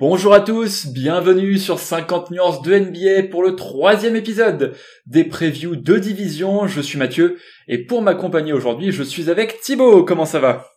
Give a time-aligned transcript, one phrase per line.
[0.00, 4.76] Bonjour à tous, bienvenue sur 50 nuances de NBA pour le troisième épisode
[5.06, 6.68] des previews de division.
[6.68, 7.36] Je suis Mathieu
[7.66, 10.04] et pour m'accompagner aujourd'hui, je suis avec Thibaut.
[10.04, 10.68] Comment ça va?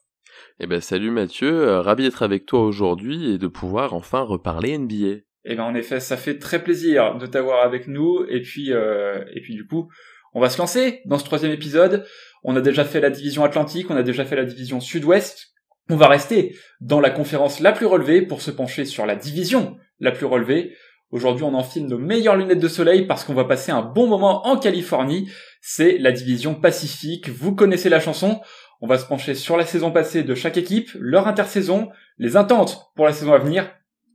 [0.60, 4.76] Eh ben salut Mathieu, euh, ravi d'être avec toi aujourd'hui et de pouvoir enfin reparler
[4.76, 5.20] NBA.
[5.46, 9.24] Eh ben en effet, ça fait très plaisir de t'avoir avec nous et puis euh,
[9.36, 9.88] et puis du coup,
[10.34, 12.08] on va se lancer dans ce troisième épisode.
[12.44, 15.52] On a déjà fait la division Atlantique, on a déjà fait la division Sud-Ouest.
[15.90, 19.78] On va rester dans la conférence la plus relevée pour se pencher sur la division
[20.00, 20.76] la plus relevée.
[21.12, 24.48] Aujourd'hui, on enfile nos meilleures lunettes de soleil parce qu'on va passer un bon moment
[24.48, 25.30] en Californie.
[25.60, 27.30] C'est la division Pacifique.
[27.30, 28.42] Vous connaissez la chanson.
[28.80, 32.92] On va se pencher sur la saison passée de chaque équipe, leur intersaison, les attentes
[32.96, 33.70] pour la saison à venir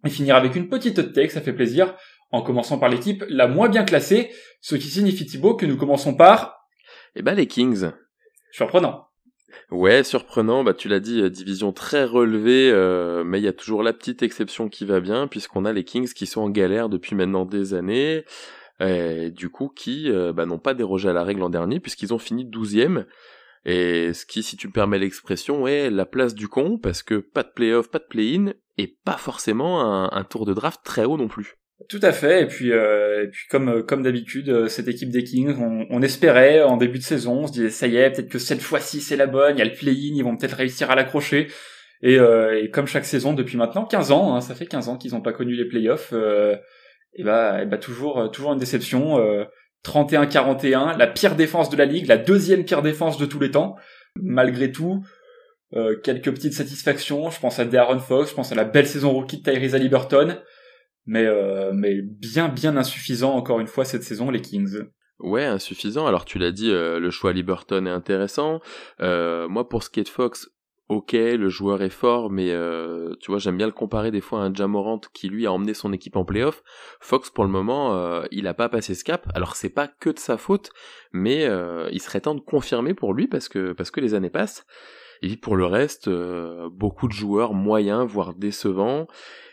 [0.04, 1.94] et finir avec une petite take, ça fait plaisir,
[2.32, 4.30] en commençant par l'équipe la moins bien classée,
[4.60, 6.66] ce qui signifie Thibaut que nous commençons par...
[7.14, 7.90] Eh ben les Kings.
[8.51, 9.05] Surprenant.
[9.71, 10.65] Ouais, surprenant.
[10.65, 13.93] Bah, tu l'as dit, euh, division très relevée, euh, mais il y a toujours la
[13.93, 17.45] petite exception qui va bien, puisqu'on a les Kings qui sont en galère depuis maintenant
[17.45, 18.24] des années,
[18.80, 22.15] et du coup qui euh, bah, n'ont pas dérogé à la règle l'an dernier, puisqu'ils
[22.15, 23.07] ont fini douzième.
[23.65, 27.16] Et ce qui, si tu me permets l'expression, est la place du con, parce que
[27.16, 31.16] pas de playoff, pas de play-in, et pas forcément un tour de draft très haut
[31.16, 31.57] non plus.
[31.91, 32.43] Tout à fait.
[32.43, 35.55] Et puis, euh, et puis comme comme d'habitude, euh, cette équipe des Kings,
[35.91, 38.63] on, espérait en début de saison, on se disait ça y est, peut-être que cette
[38.63, 39.57] fois-ci c'est la bonne.
[39.57, 41.49] Il y a le play-in, ils vont peut-être réussir à l'accrocher.
[42.02, 45.13] Et, euh, comme chaque saison depuis maintenant 15 ans, hein, ça fait 15 ans qu'ils
[45.13, 46.10] n'ont pas connu les playoffs.
[46.13, 46.57] Euh,
[47.15, 49.19] et bah, bah toujours toujours une déception.
[49.85, 53.51] 31-41, euh, la pire défense de la ligue, la deuxième pire défense de tous les
[53.51, 53.77] temps.
[54.16, 55.04] Malgré tout,
[56.02, 57.29] quelques petites satisfactions.
[57.30, 60.38] Je pense à Darren Fox, je pense à la belle saison rookie de Tyrese Liberton
[61.07, 64.82] mais euh, mais bien bien insuffisant encore une fois cette saison les Kings.
[65.19, 66.06] Ouais, insuffisant.
[66.06, 68.60] Alors tu l'as dit, euh, le choix Liberton est intéressant.
[69.00, 70.50] Euh, moi pour Skate Fox,
[70.88, 74.41] ok, le joueur est fort, mais euh, tu vois, j'aime bien le comparer des fois
[74.41, 76.62] à un Jamorant qui lui a emmené son équipe en playoff.
[77.00, 79.26] Fox pour le moment, euh, il a pas passé ce cap.
[79.34, 80.70] Alors c'est pas que de sa faute,
[81.12, 81.48] mais
[81.92, 84.66] il serait temps de confirmer pour lui parce que parce que les années passent.
[85.22, 86.10] Et pour le reste,
[86.72, 89.06] beaucoup de joueurs moyens, voire décevants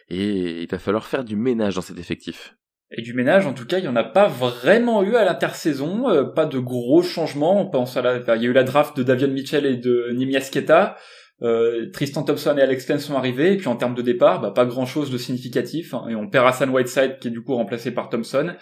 [0.09, 2.55] et il va falloir faire du ménage dans cet effectif.
[2.95, 6.09] Et du ménage, en tout cas, il n'y en a pas vraiment eu à l'intersaison,
[6.09, 7.59] euh, pas de gros changements.
[7.59, 10.11] On pense à la, il y a eu la draft de Davion Mitchell et de
[10.13, 10.95] Nimias Keta.
[11.41, 14.51] Euh, Tristan Thompson et Alex Len sont arrivés, et puis en termes de départ, bah,
[14.51, 15.93] pas grand chose de significatif.
[15.93, 16.05] Hein.
[16.09, 18.53] et on perd Hassan Whiteside, qui est du coup remplacé par Thompson.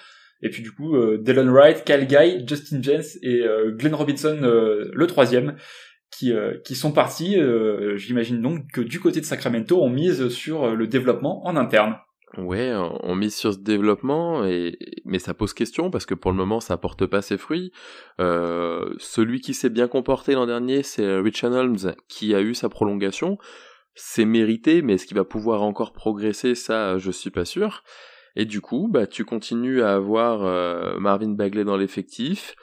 [0.42, 5.08] Et puis du coup, euh, Wright, Kyle Guy, Justin Jens et euh, Glenn Robinson, le
[5.08, 5.56] troisième
[6.12, 7.40] qui, euh, qui sont partis.
[7.40, 11.56] Euh, j'imagine donc que du côté de Sacramento, on mise sur euh, le développement en
[11.56, 11.98] interne.
[12.38, 14.78] Ouais, on mise sur ce développement, et...
[15.04, 17.74] mais ça pose question parce que pour le moment ça porte pas ses fruits.
[18.22, 22.70] Euh, celui qui s'est bien comporté l'an dernier, c'est Richard Holmes qui a eu sa
[22.70, 23.38] prolongation.
[23.96, 26.56] C'est mérité, mais est-ce qu'il va pouvoir encore progresser?
[26.56, 27.84] Ça, je suis pas sûr.
[28.38, 30.40] Et du coup, bah tu continues à avoir
[31.02, 32.56] Marvin Bagley dans l'effectif.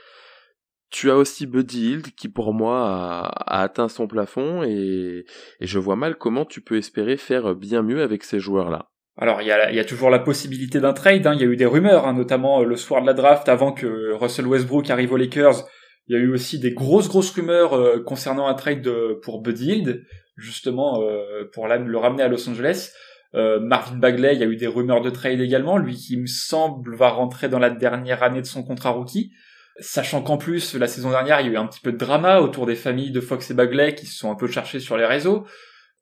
[0.90, 5.24] Tu as aussi Buddy Hield qui pour moi a, atteint son plafond et,
[5.60, 8.88] je vois mal comment tu peux espérer faire bien mieux avec ces joueurs-là.
[9.20, 11.34] Alors il y a, toujours la possibilité d'un trade, hein.
[11.34, 13.72] il y a eu des rumeurs, hein, notamment euh, le soir de la draft avant
[13.72, 15.66] que Russell Westbrook arrive aux Lakers.
[16.06, 18.88] Il y a eu aussi des grosses grosses rumeurs euh, concernant un trade
[19.22, 20.04] pour Buddy Hield,
[20.36, 22.92] justement euh, pour le ramener à Los Angeles.
[23.34, 26.96] Marvin Bagley, il y a eu des rumeurs de trade également, lui qui me semble
[26.96, 29.32] va rentrer dans la dernière année de son contrat rookie.
[29.80, 32.40] Sachant qu'en plus, la saison dernière, il y a eu un petit peu de drama
[32.40, 35.06] autour des familles de Fox et Bagley qui se sont un peu cherchées sur les
[35.06, 35.46] réseaux.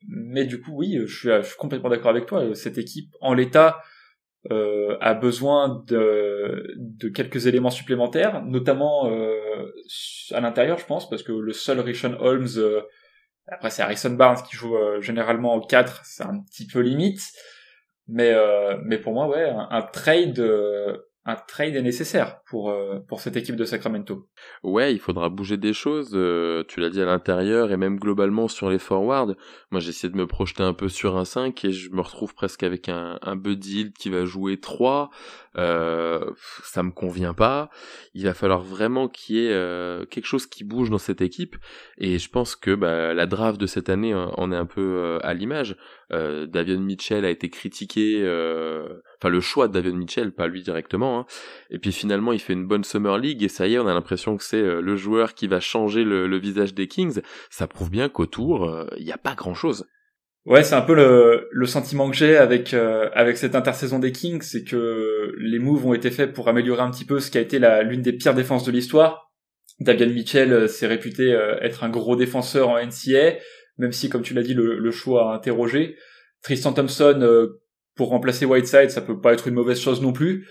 [0.08, 2.54] Mais du coup, oui, je suis, complètement d'accord avec toi.
[2.54, 3.82] Cette équipe, en l'état,
[4.50, 6.76] euh, a besoin de,
[7.14, 9.72] quelques éléments supplémentaires, notamment euh,
[10.32, 12.82] à l'intérieur, je pense, parce que le seul Rishon Holmes, euh,
[13.48, 17.20] après c'est Harrison Barnes qui joue euh, généralement au 4, c'est un petit peu limite.
[18.08, 18.36] Mais,
[18.84, 20.38] mais pour moi, ouais, un, un trade
[21.26, 24.28] un trade est nécessaire pour euh, pour cette équipe de Sacramento.
[24.62, 26.12] Ouais, il faudra bouger des choses.
[26.14, 29.34] Euh, tu l'as dit à l'intérieur et même globalement sur les forwards.
[29.72, 32.62] Moi, j'essaie de me projeter un peu sur un 5 et je me retrouve presque
[32.62, 35.10] avec un, un Buddy qui va jouer 3.
[35.56, 36.30] Euh,
[36.62, 37.70] ça me convient pas.
[38.14, 41.56] Il va falloir vraiment qu'il y ait euh, quelque chose qui bouge dans cette équipe.
[41.98, 45.34] Et je pense que bah, la draft de cette année en est un peu à
[45.34, 45.76] l'image.
[46.10, 48.22] Davion Mitchell a été critiqué
[49.18, 51.20] enfin le choix de David Mitchell, pas lui directement.
[51.20, 51.26] Hein.
[51.70, 53.94] Et puis finalement, il fait une bonne Summer League et ça y est, on a
[53.94, 57.20] l'impression que c'est euh, le joueur qui va changer le, visage des Kings.
[57.50, 59.86] Ça prouve bien qu'autour, euh, il n'y a pas grand-chose.
[60.46, 64.12] Ouais, c'est un peu le, le sentiment que j'ai avec euh, avec cette intersaison des
[64.12, 67.38] Kings, c'est que les moves ont été faits pour améliorer un petit peu ce qui
[67.38, 69.32] a été l'une des pires défenses de l'histoire.
[69.80, 73.34] Davian Mitchell s'est réputé être un gros défenseur en NCA,
[73.76, 75.96] même si, comme tu l'as dit, le, le choix a interrogé.
[76.42, 77.50] Tristan Thompson
[77.96, 80.46] pour remplacer Whiteside, ça peut pas être une mauvaise chose non plus.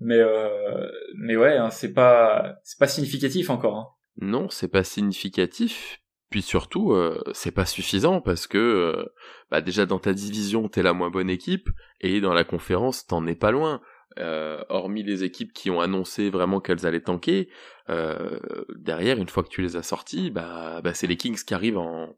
[0.00, 3.76] Mais euh, mais ouais, hein, c'est pas c'est pas significatif encore.
[3.76, 3.86] Hein.
[4.20, 6.00] Non, c'est pas significatif.
[6.30, 9.04] Puis surtout, euh, c'est pas suffisant parce que euh,
[9.50, 11.70] bah déjà dans ta division t'es la moins bonne équipe
[12.00, 13.80] et dans la conférence t'en es pas loin.
[14.18, 17.48] Euh, hormis les équipes qui ont annoncé vraiment qu'elles allaient tanker,
[17.88, 18.40] euh,
[18.74, 21.78] derrière une fois que tu les as sorties, bah, bah c'est les Kings qui arrivent
[21.78, 22.16] en,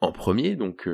[0.00, 0.88] en premier, donc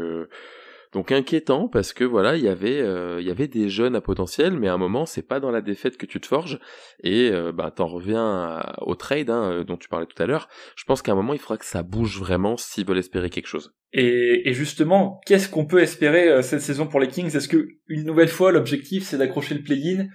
[0.92, 4.00] donc inquiétant parce que voilà, il y avait euh, il y avait des jeunes à
[4.00, 6.58] potentiel, mais à un moment c'est pas dans la défaite que tu te forges
[7.02, 10.48] et euh, bah t'en reviens au trade hein, euh, dont tu parlais tout à l'heure.
[10.76, 13.46] Je pense qu'à un moment il faudra que ça bouge vraiment s'ils veulent espérer quelque
[13.46, 13.74] chose.
[13.94, 17.34] Et, justement, qu'est-ce qu'on peut espérer cette saison pour les Kings?
[17.34, 20.06] Est-ce que une nouvelle fois l'objectif c'est d'accrocher le play-in?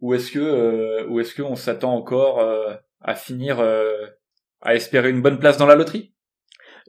[0.00, 2.44] Ou est-ce que ou est-ce qu'on s'attend encore
[3.00, 3.60] à finir
[4.60, 6.12] à espérer une bonne place dans la loterie?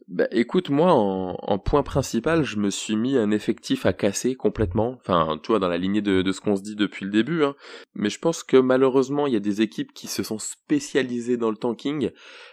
[0.07, 4.97] Bah, écoute, moi, en, point principal, je me suis mis un effectif à casser complètement.
[4.99, 7.43] Enfin, tu vois, dans la lignée de, ce qu'on se dit depuis le début.
[7.43, 7.55] Hein.
[7.95, 11.51] Mais je pense que malheureusement, il y a des équipes qui se sont spécialisées dans
[11.51, 12.11] le tanking.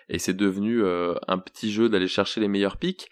[0.08, 3.08] Et c'est devenu euh, un petit jeu d'aller chercher les meilleurs pics.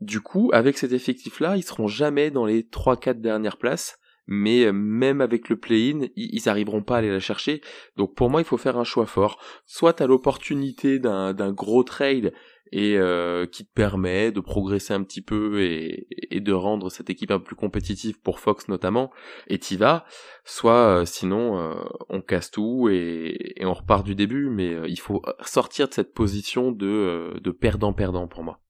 [0.00, 4.72] Du coup, avec cet effectif-là, ils seront jamais dans les 3-4 dernières places mais euh,
[4.72, 7.60] même avec le play-in, ils arriveront pas à aller la chercher.
[7.96, 9.40] Donc pour moi, il faut faire un choix fort.
[9.66, 12.32] Soit à l'opportunité d'un gros trade
[12.72, 17.10] et euh, qui te permet de progresser un petit peu et, et, de rendre cette
[17.10, 19.12] équipe un peu plus compétitive pour Fox notamment,
[19.46, 20.06] et t'y vas,
[20.44, 21.74] soit euh, sinon euh,
[22.08, 26.14] on casse tout et, et, on repart du début, mais il faut sortir de cette
[26.14, 28.60] position de, de perdant-perdant pour moi.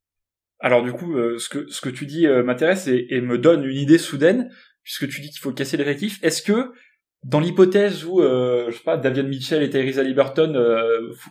[0.59, 3.77] Alors du coup, ce, que, ce que tu dis m'intéresse et, et, me donne une
[3.77, 4.51] idée soudaine,
[4.83, 6.19] puisque tu dis qu'il faut casser l'effectif.
[6.23, 6.73] Est-ce que
[7.25, 10.55] dans l'hypothèse où, je sais pas, Davian Mitchell et Tyrese Liberton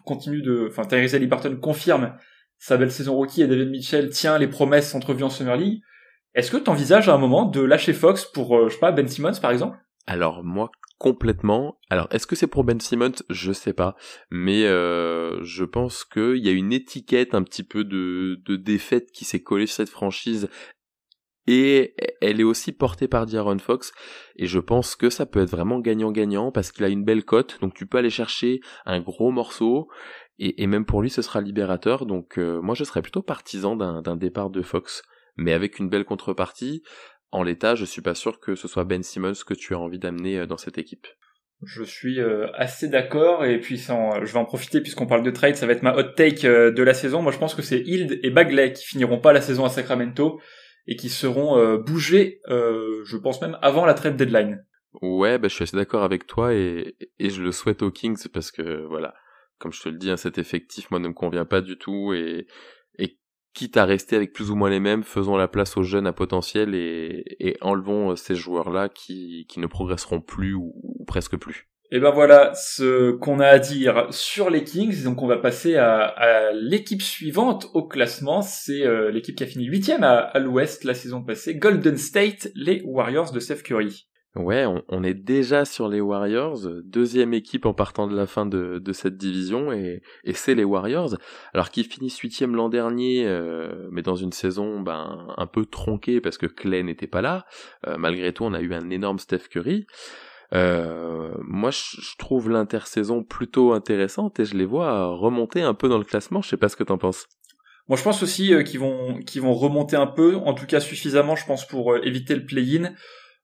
[0.04, 2.14] continuent de, enfin Tyrese Liberton confirme
[2.62, 5.82] sa belle saison rookie et David Mitchell tient les promesses entrevues en Summer League.
[6.36, 8.92] Est-ce que tu envisages à un moment de lâcher Fox pour, euh, je sais pas,
[8.92, 9.80] Ben Simmons par exemple?
[10.06, 10.70] Alors moi
[11.00, 11.80] complètement.
[11.90, 13.16] Alors est-ce que c'est pour Ben Simmons?
[13.32, 13.96] Je sais pas,
[14.30, 19.12] mais euh, je pense qu'il y a une étiquette un petit peu de, de défaite
[19.12, 20.48] qui s'est collée sur cette franchise
[21.48, 23.92] et elle est aussi portée par D'Aaron Fox
[24.36, 27.58] et je pense que ça peut être vraiment gagnant-gagnant parce qu'il a une belle cote
[27.62, 29.90] donc tu peux aller chercher un gros morceau
[30.44, 32.08] et, même pour lui, ce sera libérateur.
[32.08, 35.04] Donc euh, moi, je serais plutôt partisan d'un départ de Fox,
[35.38, 36.82] mais avec une belle contrepartie.
[37.30, 40.00] En l'état, je suis pas sûr que ce soit Ben Simmons que tu as envie
[40.00, 41.06] d'amener euh, dans cette équipe.
[41.64, 45.56] Je suis euh, assez d'accord et puis je vais en profiter puisqu'on parle de trade,
[45.56, 47.22] ça va être ma hot take de la saison.
[47.22, 50.42] Moi, je pense que c'est Hild et Bagley qui finiront pas la saison à Sacramento
[50.88, 54.66] et qui seront bougés, je pense même avant la trade deadline.
[55.02, 58.28] Ouais, bah, je suis assez d'accord avec toi et, et je le souhaite aux Kings
[58.34, 59.14] parce que voilà,
[59.58, 62.14] comme je te le dis, hein, cet effectif, moi, ne me convient pas du tout
[62.14, 62.48] et,
[63.54, 66.14] quitte à rester avec plus ou moins les mêmes, faisons la place aux jeunes à
[66.14, 70.74] potentiel et, et enlevons euh, ces joueurs-là qui, qui ne progresseront plus ou,
[71.06, 71.70] presque plus.
[71.94, 75.04] Et ben voilà ce qu'on a à dire sur les Kings.
[75.04, 78.42] Donc on va passer à, à l'équipe suivante au classement.
[78.42, 82.50] C'est euh, l'équipe qui a fini huitième à, à l'Ouest la saison passée, Golden State,
[82.56, 84.08] les Warriors de Steph Curry.
[84.36, 88.82] Ouais, on, est déjà sur les Warriors, deuxième équipe en partant de la fin de,
[88.94, 90.02] cette division, et,
[90.34, 91.18] c'est les Warriors,
[91.54, 96.22] alors qu'ils finissent huitième l'an dernier, euh, mais dans une saison ben, un peu tronquée
[96.22, 97.46] parce que Clay n'était pas là.
[97.88, 99.86] Euh, malgré tout, on a eu un énorme Steph Curry.
[100.54, 105.98] Euh, moi, je trouve l'intersaison plutôt intéressante et je les vois remonter un peu dans
[105.98, 106.42] le classement.
[106.42, 107.28] Je sais pas ce que t'en penses.
[107.88, 111.36] Moi, je pense aussi qu'ils vont qu'ils vont remonter un peu, en tout cas suffisamment,
[111.36, 112.94] je pense, pour éviter le play-in.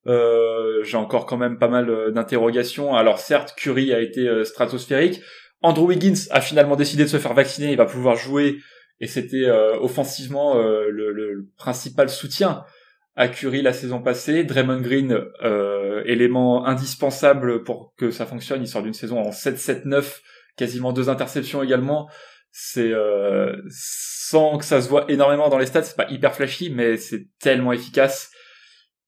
[0.08, 2.96] Euh, j'ai encore quand même pas mal euh, d'interrogations.
[2.96, 5.22] Alors certes, Curry a été euh, stratosphérique.
[5.62, 7.72] Andrew Wiggins a finalement décidé de se faire vacciner.
[7.72, 8.58] Il va pouvoir jouer
[9.00, 9.48] et c'était
[9.80, 12.64] offensivement le, principal soutien
[13.16, 14.44] à Curry la saison passée.
[14.44, 15.20] Draymond Green,
[16.06, 18.62] élément indispensable pour que ça fonctionne.
[18.62, 20.22] Il sort d'une saison en 7-7-9,
[20.56, 22.10] quasiment deux interceptions également.
[22.52, 22.94] C'est
[23.70, 27.28] sans que ça se voit énormément dans les stats, c'est pas hyper flashy, mais c'est
[27.40, 28.32] tellement efficace.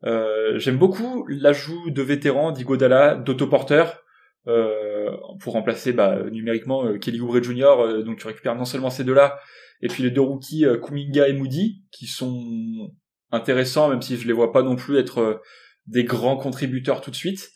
[0.05, 4.03] Euh, j'aime beaucoup l'ajout de vétérans d'Igodala, d'autoporteurs,
[4.47, 7.79] euh, pour remplacer bah, numériquement euh, Kelly Oubre Jr.
[7.79, 9.39] Euh, donc tu récupères non seulement ces deux-là,
[9.81, 12.91] et puis les deux rookies Kuminga et Moody, qui sont
[13.31, 15.41] intéressants, même si je les vois pas non plus être
[15.89, 17.51] des grands contributeurs tout de suite.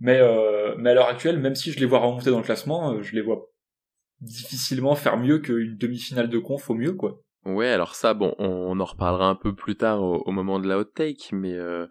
[0.00, 0.20] Mais,
[0.78, 3.20] mais à l'heure actuelle, même si je les vois remonter dans le classement, je les
[3.20, 3.50] vois
[4.20, 7.20] difficilement faire mieux qu'une demi-finale de conf au mieux, quoi.
[7.44, 10.78] Ouais, alors ça, bon, on, en reparlera un peu plus tard au, moment de la
[10.78, 11.86] hot take, mais euh,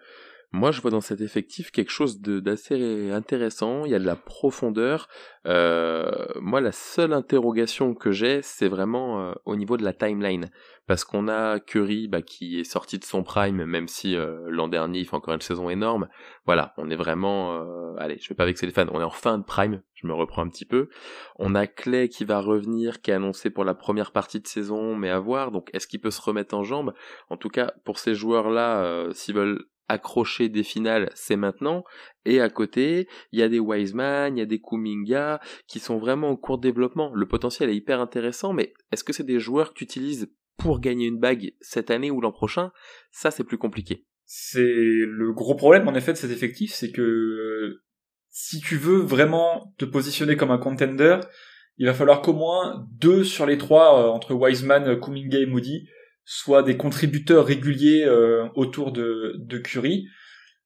[0.54, 3.84] Moi, je vois dans cet effectif quelque chose d'assez intéressant.
[3.84, 5.10] Il y a de la profondeur.
[5.46, 10.50] Euh, moi, la seule interrogation que j'ai, c'est vraiment euh, au niveau de la timeline,
[10.86, 14.70] parce qu'on a Curry bah, qui est sorti de son prime, même si euh, l'an
[14.70, 16.08] dernier il fait encore une saison énorme.
[16.46, 17.62] Voilà, on est vraiment,
[17.98, 19.82] allez, je vais pas vexer les fans, on est en fin de prime.
[19.96, 20.88] Je me reprends un petit peu.
[21.38, 24.96] On a Clay qui va revenir, qui est annoncé pour la première partie de saison,
[24.96, 25.51] mais à voir.
[25.51, 26.94] Donc, est-ce qu'il peut se remettre en jambe?
[27.30, 31.84] En tout cas, pour ces joueurs-là, s'ils veulent accrocher des finales, c'est maintenant.
[32.25, 35.98] Et à côté, il y a des Wiseman, il y a des Kuminga qui sont
[35.98, 37.12] vraiment en cours de développement.
[37.13, 40.79] Le potentiel est hyper intéressant, mais est-ce que c'est des joueurs que tu utilises pour
[40.79, 42.72] gagner une bague cette année ou l'an prochain?
[43.12, 44.06] Ça, c'est plus compliqué.
[44.25, 47.82] C'est le gros problème en effet de cet effectif, c'est que
[48.29, 51.20] si tu veux vraiment te positionner comme un contender,
[51.77, 55.88] il va falloir qu'au moins deux sur les trois euh, entre Wiseman, Kuminga et Moody
[56.29, 60.10] soit des contributeurs réguliers euh, autour de, de Curry.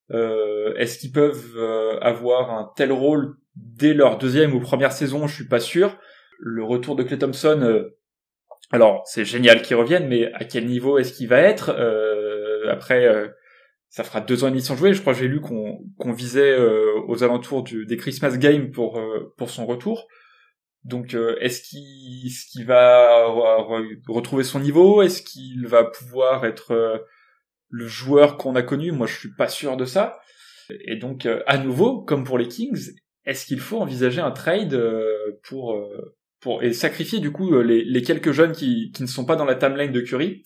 [0.10, 5.28] Euh, Est-ce qu'ils peuvent euh, avoir un tel rôle dès leur deuxième ou première saison?
[5.28, 6.00] Je suis pas sûr.
[6.40, 7.86] Le retour de Clay Thompson,
[8.72, 11.70] alors c'est génial qu'il revienne, mais à quel niveau est-ce qu'il va être?
[12.68, 13.08] Après,
[13.90, 14.96] ça fera deux ans et demi sans jouer.
[14.96, 16.58] Je crois que j'ai lu qu'on visait
[17.08, 20.08] aux alentours des Christmas Games pour son retour.
[20.84, 23.26] Donc, euh, est-ce qu'il va
[24.08, 25.02] retrouver son niveau?
[25.02, 26.98] Est-ce qu'il va pouvoir être euh,
[27.70, 28.92] le joueur qu'on a connu?
[28.92, 30.20] Moi, je suis pas sûr de ça.
[30.70, 32.94] Et donc, euh, à nouveau, comme pour les Kings,
[33.26, 34.80] est-ce qu'il faut envisager un trade
[35.44, 35.80] pour
[36.40, 39.46] pour et sacrifier du coup les, les quelques jeunes qui, qui ne sont pas dans
[39.46, 40.44] la timeline de Curry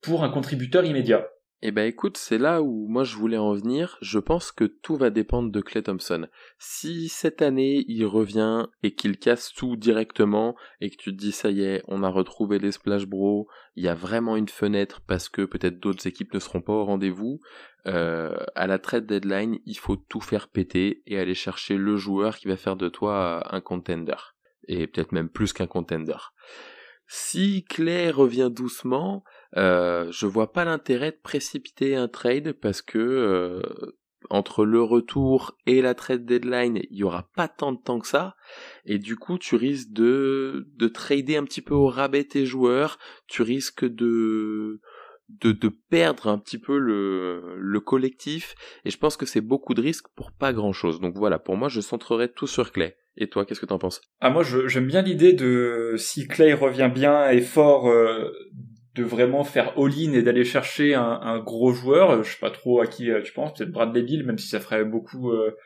[0.00, 1.28] pour un contributeur immédiat?
[1.60, 3.98] Eh ben écoute, c'est là où moi je voulais en venir.
[4.00, 6.28] Je pense que tout va dépendre de Clay Thompson.
[6.58, 11.32] Si cette année il revient et qu'il casse tout directement et que tu te dis
[11.32, 15.00] ça y est, on a retrouvé les Splash Bros, il y a vraiment une fenêtre
[15.04, 17.40] parce que peut-être d'autres équipes ne seront pas au rendez-vous.
[17.86, 22.36] Euh, à la trade deadline, il faut tout faire péter et aller chercher le joueur
[22.36, 24.14] qui va faire de toi un contender
[24.68, 26.18] et peut-être même plus qu'un contender.
[27.08, 29.24] Si Clay revient doucement,
[29.56, 33.62] euh, je vois pas l'intérêt de précipiter un trade parce que euh,
[34.30, 38.06] entre le retour et la trade deadline, il y aura pas tant de temps que
[38.06, 38.34] ça,
[38.84, 42.98] et du coup tu risques de de trader un petit peu au rabais tes joueurs,
[43.26, 44.80] tu risques de
[45.28, 49.74] de, de perdre un petit peu le, le collectif, et je pense que c'est beaucoup
[49.74, 51.00] de risques pour pas grand chose.
[51.00, 52.96] Donc voilà, pour moi je centrerai tout sur Clay.
[53.20, 54.00] Et toi, qu'est-ce que t'en penses?
[54.20, 58.30] Ah moi j'aime bien l'idée de si Clay revient bien et fort euh,
[58.98, 62.22] de vraiment faire all-in et d'aller chercher un, gros joueur.
[62.24, 64.60] Je sais pas trop à qui euh, tu penses, peut-être Bradley Bill, même si ça
[64.60, 65.56] ferait beaucoup euh,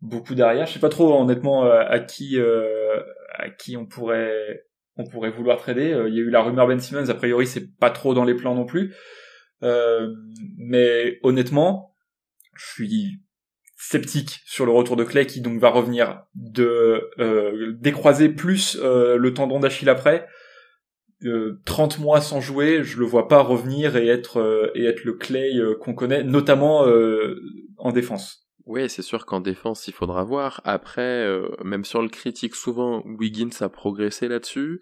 [0.00, 0.66] beaucoup derrière.
[0.66, 4.64] Je sais pas trop honnêtement euh, à qui à qui on pourrait
[4.96, 6.04] on pourrait vouloir trader.
[6.08, 8.34] Il y a eu la rumeur Ben Simmons, a priori c'est pas trop dans les
[8.34, 8.94] plans non plus.
[9.62, 11.94] mais honnêtement,
[12.56, 13.20] je suis
[13.76, 17.10] sceptique sur le retour de Clay qui donc va revenir de
[17.78, 20.26] décroiser plus le tendon d'Achille après
[21.64, 25.04] 30 euh, mois sans jouer, je le vois pas revenir et être euh, et être
[25.04, 26.86] le Clay euh, qu'on connaît, notamment
[27.78, 28.46] en défense.
[28.66, 30.60] Oui, c'est sûr qu'en défense, il faudra voir.
[30.64, 31.26] Après,
[31.64, 34.80] même sur le critique, souvent, Wiggins a progressé là-dessus.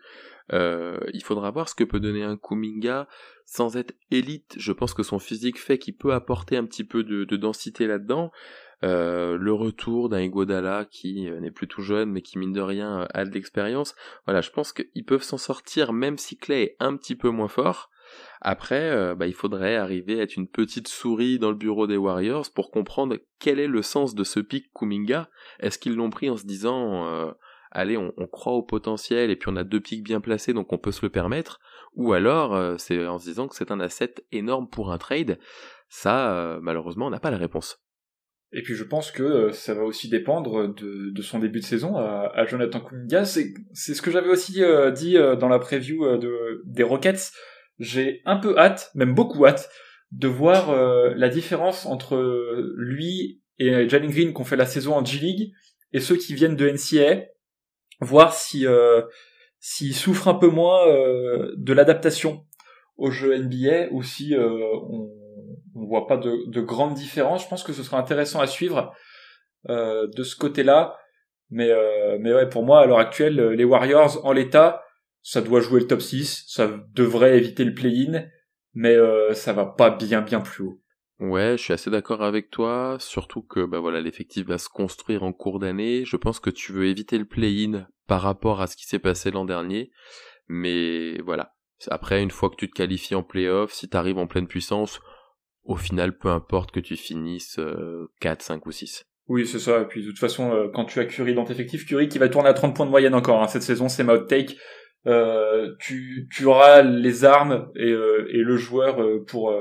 [0.52, 3.08] il faudra voir ce que peut donner un Kuminga
[3.46, 4.56] sans être élite.
[4.58, 8.30] Je pense que son physique fait qu'il peut apporter un petit peu de densité là-dedans.
[8.84, 12.60] Euh, le retour d'un Iguodala qui euh, n'est plus tout jeune mais qui mine de
[12.60, 13.94] rien euh, a de l'expérience.
[14.24, 17.48] Voilà, je pense qu'ils peuvent s'en sortir même si Clay est un petit peu moins
[17.48, 17.90] fort.
[18.40, 22.46] Après, bah, il faudrait arriver à être une petite souris dans le bureau des Warriors
[22.54, 25.28] pour comprendre quel est le sens de ce pic Kuminga.
[25.60, 27.34] Est-ce qu'ils l'ont pris en se disant
[27.70, 30.78] allez, on, croit au potentiel et puis on a deux pics bien placés donc on
[30.78, 31.60] peut se le permettre,
[31.96, 35.38] ou alors c'est en se disant que c'est un asset énorme pour un trade.
[35.90, 37.78] Ça, malheureusement, on n'a pas la réponse.
[38.52, 41.64] Et puis je pense que euh, ça va aussi dépendre de, de son début de
[41.64, 43.24] saison à, Jonathan Kuminga.
[43.24, 47.32] C'est, ce que j'avais aussi euh, dit euh, dans la preview de, des Rockets.
[47.78, 49.70] J'ai un peu hâte, même beaucoup hâte,
[50.10, 50.74] de voir
[51.14, 52.16] la différence entre
[52.76, 55.52] lui et Jalen Green qui ont fait la saison en G-League
[55.92, 57.26] et ceux qui viennent de NCAA.
[58.00, 58.66] Voir si
[59.60, 60.86] s'ils souffrent un peu moins
[61.56, 62.46] de l'adaptation
[62.96, 65.08] au jeu NBA ou si on
[65.78, 67.44] on voit pas de, de grandes différences.
[67.44, 68.92] Je pense que ce sera intéressant à suivre
[69.68, 70.96] euh, de ce côté-là.
[71.50, 74.82] Mais, euh, mais ouais, pour moi, à l'heure actuelle, les Warriors, en l'état,
[75.22, 78.24] ça doit jouer le top 6, ça devrait éviter le play-in,
[78.74, 80.80] mais euh, ça va pas bien bien plus haut.
[81.20, 85.24] Ouais, je suis assez d'accord avec toi, surtout que bah voilà, l'effectif va se construire
[85.24, 86.04] en cours d'année.
[86.04, 89.30] Je pense que tu veux éviter le play-in par rapport à ce qui s'est passé
[89.30, 89.90] l'an dernier,
[90.46, 91.56] mais voilà.
[91.88, 95.00] Après, une fois que tu te qualifies en play-off, si t'arrives en pleine puissance,
[95.68, 97.60] au final, peu importe que tu finisses
[98.20, 99.04] 4, 5 ou 6.
[99.28, 99.82] Oui, c'est ça.
[99.82, 102.28] Et puis de toute façon, quand tu as Curry dans tes effectifs, Curry qui va
[102.28, 103.46] tourner à 30 points de moyenne encore hein.
[103.46, 104.56] cette saison, c'est ma take.
[105.78, 108.96] tu, tu auras les armes et, et le joueur
[109.26, 109.54] pour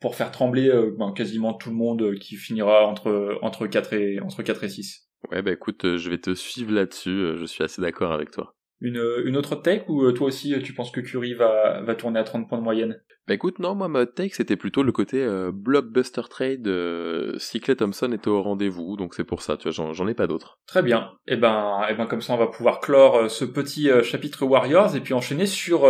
[0.00, 4.42] pour faire trembler ben, quasiment tout le monde qui finira entre entre 4 et entre
[4.42, 5.10] 4 et 6.
[5.30, 8.54] Ouais, bah écoute, je vais te suivre là-dessus, je suis assez d'accord avec toi.
[8.80, 12.24] Une, une autre take ou toi aussi tu penses que Curry va, va tourner à
[12.24, 13.00] 30 points de moyenne?
[13.30, 16.66] Bah écoute, non, moi ma take c'était plutôt le côté euh, blockbuster trade.
[16.66, 17.38] Euh,
[17.78, 20.58] Thompson était au rendez-vous, donc c'est pour ça, tu vois, j'en ai pas d'autres.
[20.66, 21.12] Très bien.
[21.28, 23.88] Et eh ben, et eh ben comme ça on va pouvoir clore euh, ce petit
[23.88, 25.88] euh, chapitre Warriors et puis enchaîner sur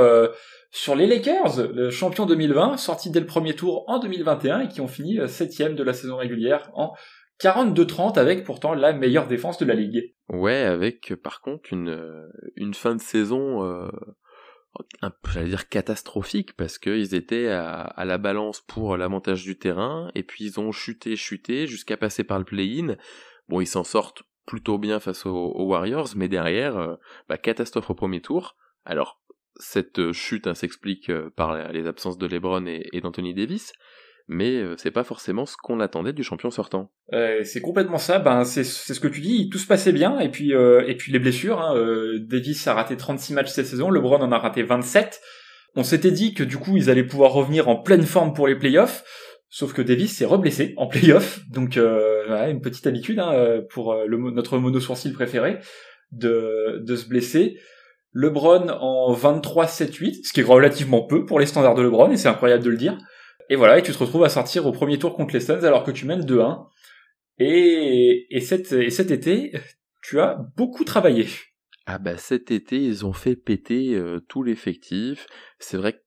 [0.71, 4.83] sur les Lakers, le champion 2020, sorti dès le premier tour en 2021 et qui
[4.83, 6.93] ont fini septième de la saison régulière en
[7.43, 10.15] 42-30 avec pourtant la meilleure défense de la ligue.
[10.29, 13.89] Ouais, avec par contre une une fin de saison
[15.03, 20.23] un j'allais dire catastrophique parce qu'ils étaient à, la balance pour l'avantage du terrain et
[20.23, 22.97] puis ils ont chuté chuté jusqu'à passer par le play-in.
[23.49, 26.97] Bon ils s'en sortent plutôt bien face aux, Warriors mais derrière euh,
[27.29, 28.57] bah, catastrophe au premier tour.
[28.85, 29.21] Alors
[29.57, 33.73] cette chute hein, s'explique euh, par les absences de LeBron et d'Anthony Davis
[34.33, 36.93] mais euh, c'est pas forcément ce qu'on attendait du champion sortant.
[37.13, 38.21] Euh, c'est complètement ça.
[38.21, 39.51] Ben c'est ce que tu dis.
[39.51, 41.61] Tout se passait bien et puis euh, et puis les blessures.
[41.61, 41.75] Hein,
[42.21, 43.91] Davis a raté 36 matchs cette saison.
[43.91, 45.21] LeBron en a raté 27.
[45.75, 48.55] On s'était dit que du coup ils allaient pouvoir revenir en pleine forme pour les
[48.55, 49.03] playoffs.
[49.49, 54.59] Sauf que Davis s'est reblessé en playoffs, donc une petite habitude hein, pour le, notre
[54.59, 55.59] mono sourcil préféré
[56.13, 57.59] de, de se blesser.
[58.13, 62.29] LeBron en 23-7-8, ce qui est relativement peu pour les standards de LeBron, et c'est
[62.29, 62.97] incroyable de le dire.
[63.51, 65.83] Et voilà, et tu te retrouves à sortir au premier tour contre les Suns alors
[65.83, 66.69] que tu mènes 2-1.
[67.39, 69.53] Et, et, cet, et cet été,
[70.03, 71.27] tu as beaucoup travaillé.
[71.87, 75.27] Ah bah cet été, ils ont fait péter euh, tout l'effectif.
[75.59, 75.99] C'est vrai que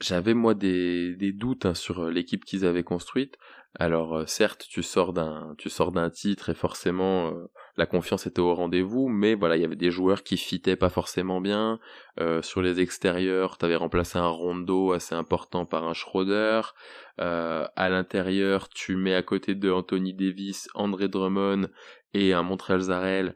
[0.00, 3.36] j'avais moi des, doutes hein, sur euh, l'équipe qu'ils avaient construite.
[3.78, 7.32] Alors euh, certes, tu sors d'un tu sors d'un titre et forcément
[7.80, 10.90] la confiance était au rendez-vous, mais voilà, il y avait des joueurs qui fitaient pas
[10.90, 11.78] forcément bien.
[12.20, 16.60] Euh, sur les extérieurs, tu avais remplacé un Rondo assez important par un Schroeder.
[17.20, 21.68] Euh, à l'intérieur, tu mets à côté de Anthony Davis, André Drummond
[22.12, 23.34] et un Montreal Zarel,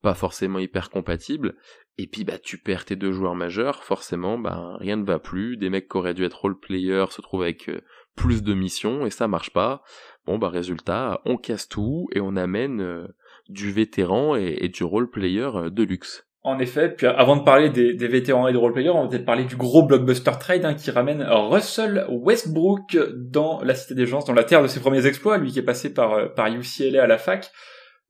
[0.00, 1.56] pas forcément hyper compatible.
[1.98, 5.56] Et puis bah tu perds tes deux joueurs majeurs, forcément bah rien ne va plus.
[5.56, 7.82] Des mecs qui auraient dû être role players se trouvent avec euh,
[8.16, 9.82] plus de missions et ça marche pas.
[10.26, 13.06] Bon bah résultat, on casse tout et on amène
[13.48, 16.26] du vétéran et, du role-player euh, de luxe.
[16.44, 19.44] En effet, puis avant de parler des, vétérans et des role-players, on va peut-être parler
[19.44, 24.32] du gros blockbuster trade hein, qui ramène Russell Westbrook dans la Cité des Gens, dans
[24.32, 27.06] la terre de ses premiers exploits, lui qui est passé par, euh, par UCLA à
[27.06, 27.52] la fac.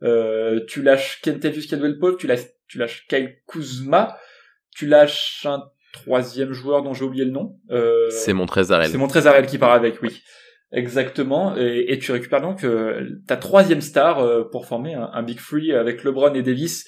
[0.02, 4.18] Euh, tu lâches Kentavious Caldwell Pope, tu lâches, tu lâches Kyle Kuzma,
[4.74, 5.62] tu lâches un
[5.92, 7.58] troisième joueur dont j'ai oublié le nom.
[7.70, 8.90] Euh, c'est Montrezarel.
[8.90, 10.22] C'est Montrezarel qui part avec, oui.
[10.72, 15.70] Exactement, et, tu récupères donc euh, ta troisième star euh, pour former un, Big Free
[15.70, 16.86] avec LeBron et Davis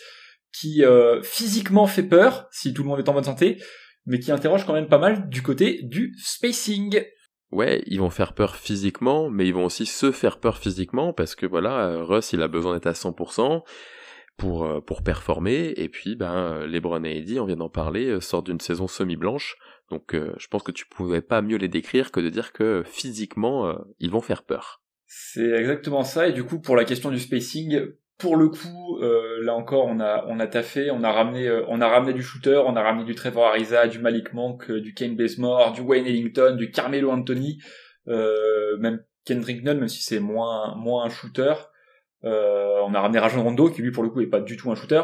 [0.58, 3.62] qui euh, physiquement fait peur si tout le monde est en bonne santé,
[4.06, 7.02] mais qui interroge quand même pas mal du côté du spacing.
[7.50, 11.34] Ouais, ils vont faire peur physiquement, mais ils vont aussi se faire peur physiquement parce
[11.34, 13.62] que voilà, Russ il a besoin d'être à 100%
[14.36, 15.72] pour pour performer.
[15.76, 19.56] Et puis ben LeBron et Eddie, on vient d'en parler, sortent d'une saison semi-blanche.
[19.90, 22.82] Donc euh, je pense que tu pouvais pas mieux les décrire que de dire que
[22.86, 24.82] physiquement euh, ils vont faire peur.
[25.06, 26.28] C'est exactement ça.
[26.28, 27.80] Et du coup pour la question du spacing,
[28.18, 31.80] pour le coup euh, là encore on a on a taffé, on a ramené on
[31.80, 35.16] a ramené du shooter, on a ramené du Trevor Ariza, du Malik Monk, du Kane
[35.16, 37.58] Bazemore, du Wayne Ellington, du Carmelo Anthony,
[38.06, 41.54] même Kendrick Nunn même si c'est moins moins un shooter.
[42.22, 44.74] on a ramené Rajon Rondo qui lui pour le coup est pas du tout un
[44.74, 45.02] shooter.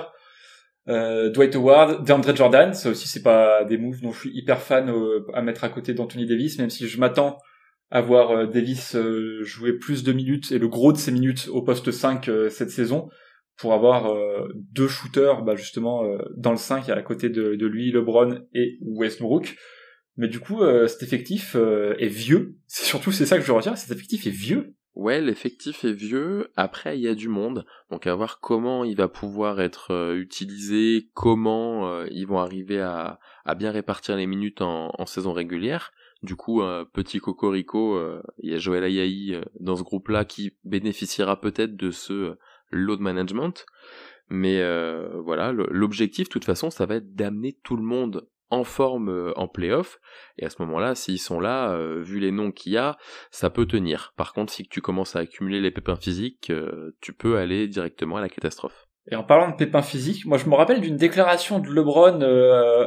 [0.88, 4.60] Euh, Dwight Howard, DeAndre Jordan, ça aussi c'est pas des moves dont je suis hyper
[4.60, 7.38] fan euh, à mettre à côté d'Anthony Davis, même si je m'attends
[7.90, 8.96] à voir euh, Davis
[9.42, 13.08] jouer plus de minutes et le gros de ses minutes au poste 5 cette saison
[13.56, 14.16] pour avoir
[14.54, 16.02] deux shooters bah, justement
[16.34, 19.56] dans le 5 à côté de, de, lui, LeBron et Westbrook.
[20.16, 22.56] Mais du coup, cet effectif est vieux.
[22.66, 26.50] C'est surtout c'est ça que je retiens, cet effectif est vieux Ouais, l'effectif est vieux.
[26.56, 27.64] Après, il y a du monde.
[27.90, 32.80] Donc, à voir comment il va pouvoir être euh, utilisé, comment euh, ils vont arriver
[32.80, 35.92] à, à, bien répartir les minutes en, en saison régulière.
[36.22, 40.56] Du coup, un petit cocorico, euh, il y a Joël Ayaï dans ce groupe-là qui
[40.64, 42.36] bénéficiera peut-être de ce
[42.70, 43.64] load management.
[44.28, 44.62] Mais
[45.24, 49.32] voilà, l'objectif, de toute façon, ça va être d'amener tout le monde en forme euh,
[49.36, 50.00] en playoff.
[50.38, 52.96] Et à ce moment-là, s'ils sont là, euh, vu les noms qu'il y a,
[53.30, 54.12] ça peut tenir.
[54.16, 58.16] Par contre, si tu commences à accumuler les pépins physiques, euh, tu peux aller directement
[58.16, 58.86] à la catastrophe.
[59.10, 62.20] Et en parlant de pépins physiques, moi je me rappelle d'une déclaration de LeBron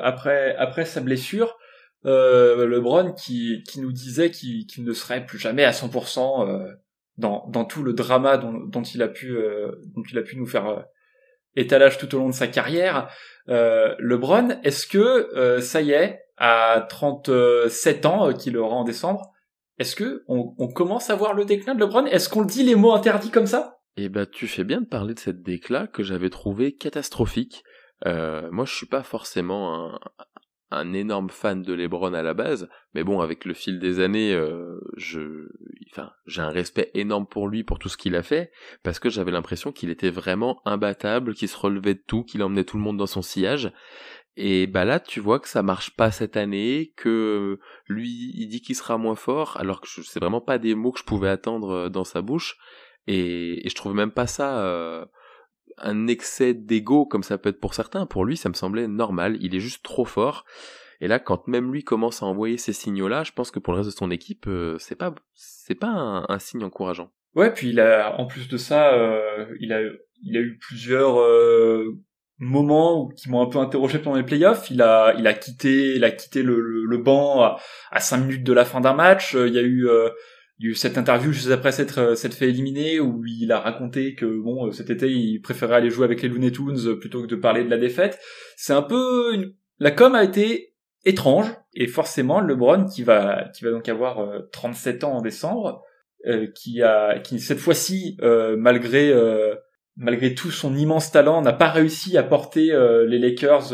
[0.03, 1.57] après après sa blessure
[2.05, 6.73] euh, LeBron qui, qui nous disait qu'il ne serait plus jamais à 100% euh,
[7.17, 10.37] dans, dans tout le drama dont, dont il a pu euh, dont il a pu
[10.37, 10.81] nous faire euh,
[11.55, 13.09] étalage tout au long de sa carrière.
[13.49, 19.31] Euh, LeBron, est-ce que ça y est, à 37 ans, qui le rend en décembre,
[19.77, 22.05] est-ce que on, on, commence à voir le déclin de LeBron?
[22.05, 23.77] Est-ce qu'on dit les mots interdits comme ça?
[23.97, 27.63] Eh ben, tu fais bien de parler de cette déclat que j'avais trouvé catastrophique.
[28.05, 29.99] Euh, moi, je suis pas forcément un,
[30.73, 34.33] un énorme fan de LeBron à la base, mais bon, avec le fil des années,
[34.33, 35.47] euh, je,
[35.91, 38.51] enfin, j'ai un respect énorme pour lui pour tout ce qu'il a fait,
[38.83, 42.63] parce que j'avais l'impression qu'il était vraiment imbattable, qu'il se relevait de tout, qu'il emmenait
[42.63, 43.71] tout le monde dans son sillage.
[44.35, 48.61] Et bah là, tu vois que ça marche pas cette année, que lui, il dit
[48.61, 51.69] qu'il sera moins fort, alors que c'est vraiment pas des mots que je pouvais attendre
[51.71, 52.57] euh, dans sa bouche.
[53.07, 54.59] Et, je trouve même pas ça.
[54.59, 55.05] Euh,
[55.77, 58.05] un excès d'ego comme ça peut être pour certains.
[58.05, 59.37] Pour lui, ça me semblait normal.
[59.41, 60.45] Il est juste trop fort.
[61.01, 63.79] Et là, quand même lui commence à envoyer ces signaux-là, je pense que pour le
[63.79, 67.11] reste de son équipe, euh, c'est pas c'est pas un, signe encourageant.
[67.35, 69.81] Ouais, puis il a en plus de ça, euh, il a
[70.23, 71.99] il a eu plusieurs euh,
[72.37, 74.71] moments qui m'ont un peu interrogé pendant les playoffs.
[74.71, 77.59] Il a il a quitté il a quitté le, le, banc à,
[77.91, 79.33] à 5 minutes de la fin d'un match.
[79.33, 79.89] Il y a eu
[80.59, 83.51] il y a eu cette interview juste après s'être euh, s'être fait éliminer où il
[83.51, 86.77] a raconté que bon euh, cet été il préférait aller jouer avec les Looney Tunes
[86.85, 88.19] euh, plutôt que de parler de la défaite.
[88.55, 89.53] C'est un peu une...
[89.79, 95.03] la com a été étrange et forcément LeBron qui va qui va donc avoir 37
[95.03, 95.83] ans en décembre
[96.55, 98.17] qui a qui cette fois-ci
[98.57, 99.13] malgré
[99.97, 102.67] malgré tout son immense talent n'a pas réussi à porter
[103.05, 103.73] les Lakers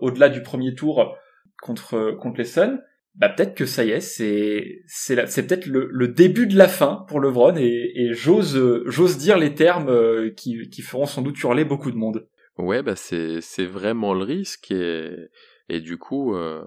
[0.00, 1.16] au-delà du premier tour
[1.60, 2.78] contre contre les Suns
[3.18, 7.18] bah peut-être que ça y est, c'est c'est peut-être le, début de la fin pour
[7.18, 11.96] LeBron et, et j'ose dire les termes euh, qui feront sans doute hurler beaucoup de
[11.96, 12.28] monde.
[12.58, 15.10] Ouais, bah c'est vraiment le risque et
[15.68, 16.62] et du coup euh,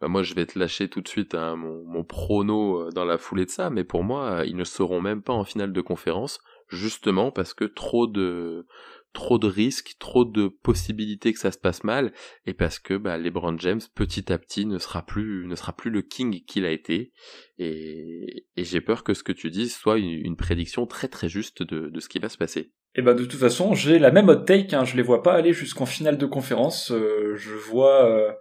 [0.00, 3.04] bah moi je vais te lâcher tout de suite hein, mon mon prono euh, dans
[3.04, 5.80] la foulée de ça, mais pour moi ils ne seront même pas en finale de
[5.80, 6.38] conférence
[6.72, 8.66] justement parce que trop de
[9.12, 12.12] trop de risques, trop de possibilités que ça se passe mal,
[12.46, 15.90] et parce que bah, LeBron James petit à petit ne sera plus ne sera plus
[15.90, 17.12] le king qu'il a été,
[17.58, 21.62] et, et j'ai peur que ce que tu dises soit une, prédiction très très juste
[21.62, 22.60] de, de, ce qui va se passer.
[22.94, 25.22] Et eh ben de toute façon j'ai la même hot take, hein, je les vois
[25.22, 28.32] pas aller jusqu'en finale de conférence, euh, je vois euh,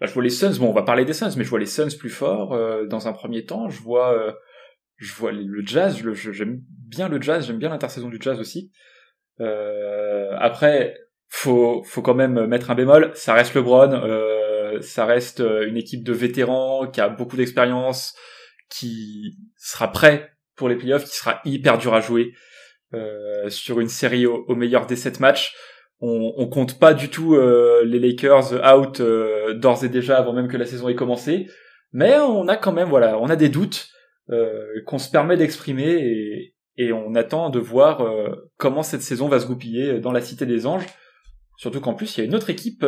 [0.00, 1.66] bah, je vois les Suns, bon on va parler des Suns, mais je vois les
[1.66, 4.34] Suns plus forts euh, dans un premier temps, je vois
[5.00, 8.70] je vois le jazz, j'aime bien le jazz, j'aime bien l'intersaison du jazz aussi.
[9.40, 10.94] Euh, après,
[11.28, 13.10] faut faut quand même mettre un bémol.
[13.14, 18.14] Ça reste LeBron, euh, ça reste euh, une équipe de vétérans qui a beaucoup d'expérience,
[18.68, 22.34] qui sera prêt pour les playoffs, qui sera hyper dur à jouer
[22.92, 25.54] euh, sur une série au, meilleur des sept matchs.
[26.00, 30.34] On, on compte pas du tout euh, les Lakers out euh, d'ores et déjà avant
[30.34, 31.46] même que la saison ait commencé,
[31.92, 33.88] mais on a quand même voilà, on a des doutes
[34.86, 39.46] qu'on se permet d'exprimer et, on attend de voir euh, comment cette saison va se
[39.46, 40.86] goupiller dans la Cité des Anges.
[41.58, 42.86] Surtout qu'en plus, il y a une autre équipe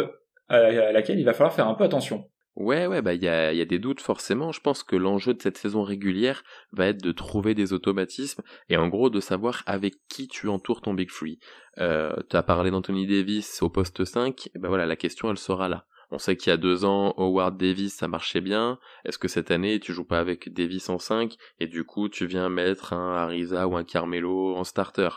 [0.49, 2.25] à laquelle il va falloir faire un peu attention.
[2.55, 4.53] Ouais, ouais, bah il y a, des doutes forcément.
[4.53, 8.77] Je pense que l'enjeu de cette saison régulière va être de trouver des automatismes et
[8.77, 11.39] en gros de savoir avec qui tu entoures ton Big Free.
[11.79, 15.39] Euh, tu as parlé d'Anthony Davis au poste 5, et ben voilà, la question elle
[15.39, 15.87] sera là.
[16.13, 18.79] On sait qu'il y a deux ans, Howard Davis, ça marchait bien.
[19.07, 22.27] Est-ce que cette année, tu joues pas avec Davis en 5 et du coup, tu
[22.27, 25.09] viens mettre un Ariza ou un Carmelo en starter?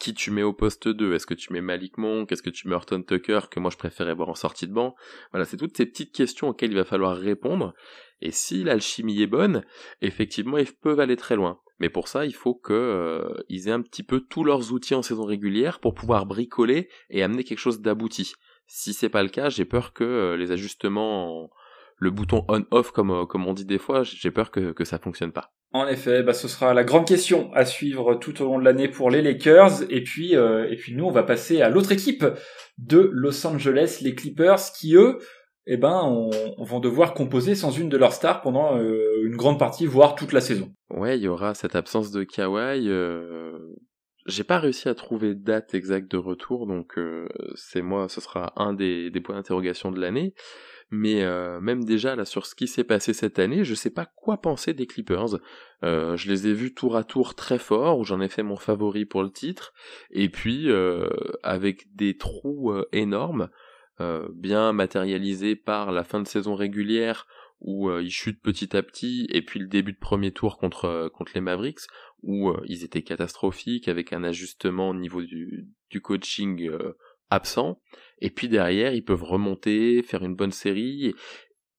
[0.00, 2.32] Qui tu mets au poste 2 Est-ce que tu mets Malik Monk?
[2.32, 4.96] Est-ce que tu mets Horton Tucker, que moi je préférais voir en sortie de banc?
[5.30, 7.72] Voilà, c'est toutes ces petites questions auxquelles il va falloir répondre.
[8.20, 9.64] Et si l'alchimie est bonne,
[10.00, 11.60] effectivement, ils peuvent aller très loin.
[11.78, 15.02] Mais pour ça, il faut qu'ils euh, aient un petit peu tous leurs outils en
[15.02, 18.34] saison régulière pour pouvoir bricoler et amener quelque chose d'abouti.
[18.74, 21.50] Si c'est pas le cas, j'ai peur que euh, les ajustements,
[21.98, 24.98] le bouton on-off comme, euh, comme on dit des fois, j'ai peur que, que ça
[24.98, 25.52] fonctionne pas.
[25.72, 28.88] En effet, bah, ce sera la grande question à suivre tout au long de l'année
[28.88, 29.82] pour les Lakers.
[29.90, 32.24] Et puis, euh, et puis nous, on va passer à l'autre équipe
[32.78, 35.18] de Los Angeles, les Clippers, qui eux,
[35.66, 39.84] eh ben, on, vont devoir composer sans une de leurs stars pendant une grande partie,
[39.84, 40.72] voire toute la saison.
[40.88, 42.88] Ouais, il y aura cette absence de Kawhi.
[44.26, 48.52] J'ai pas réussi à trouver date exacte de retour, donc euh, c'est moi, ce sera
[48.56, 50.34] un des, points d'interrogation de l'année.
[50.94, 54.04] Mais euh, même déjà là sur ce qui s'est passé cette année, je sais pas
[54.04, 55.38] quoi penser des Clippers.
[55.84, 58.56] Euh, je les ai vus tour à tour très forts, où j'en ai fait mon
[58.56, 59.72] favori pour le titre,
[60.10, 60.70] et puis
[61.42, 63.48] avec des trous énormes,
[64.34, 67.26] bien matérialisés par la fin de saison régulière
[67.60, 71.32] où ils chutent petit à petit, et puis le début de premier tour contre contre
[71.34, 71.86] les Mavericks,
[72.22, 76.96] où euh, ils étaient catastrophiques avec un ajustement au niveau du, du coaching euh,
[77.30, 77.80] absent.
[78.20, 81.14] Et puis derrière, ils peuvent remonter, faire une bonne série.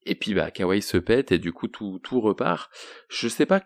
[0.06, 2.70] Et puis bah Kawhi se pète et du coup tout tout repart.
[3.10, 3.64] Je sais pas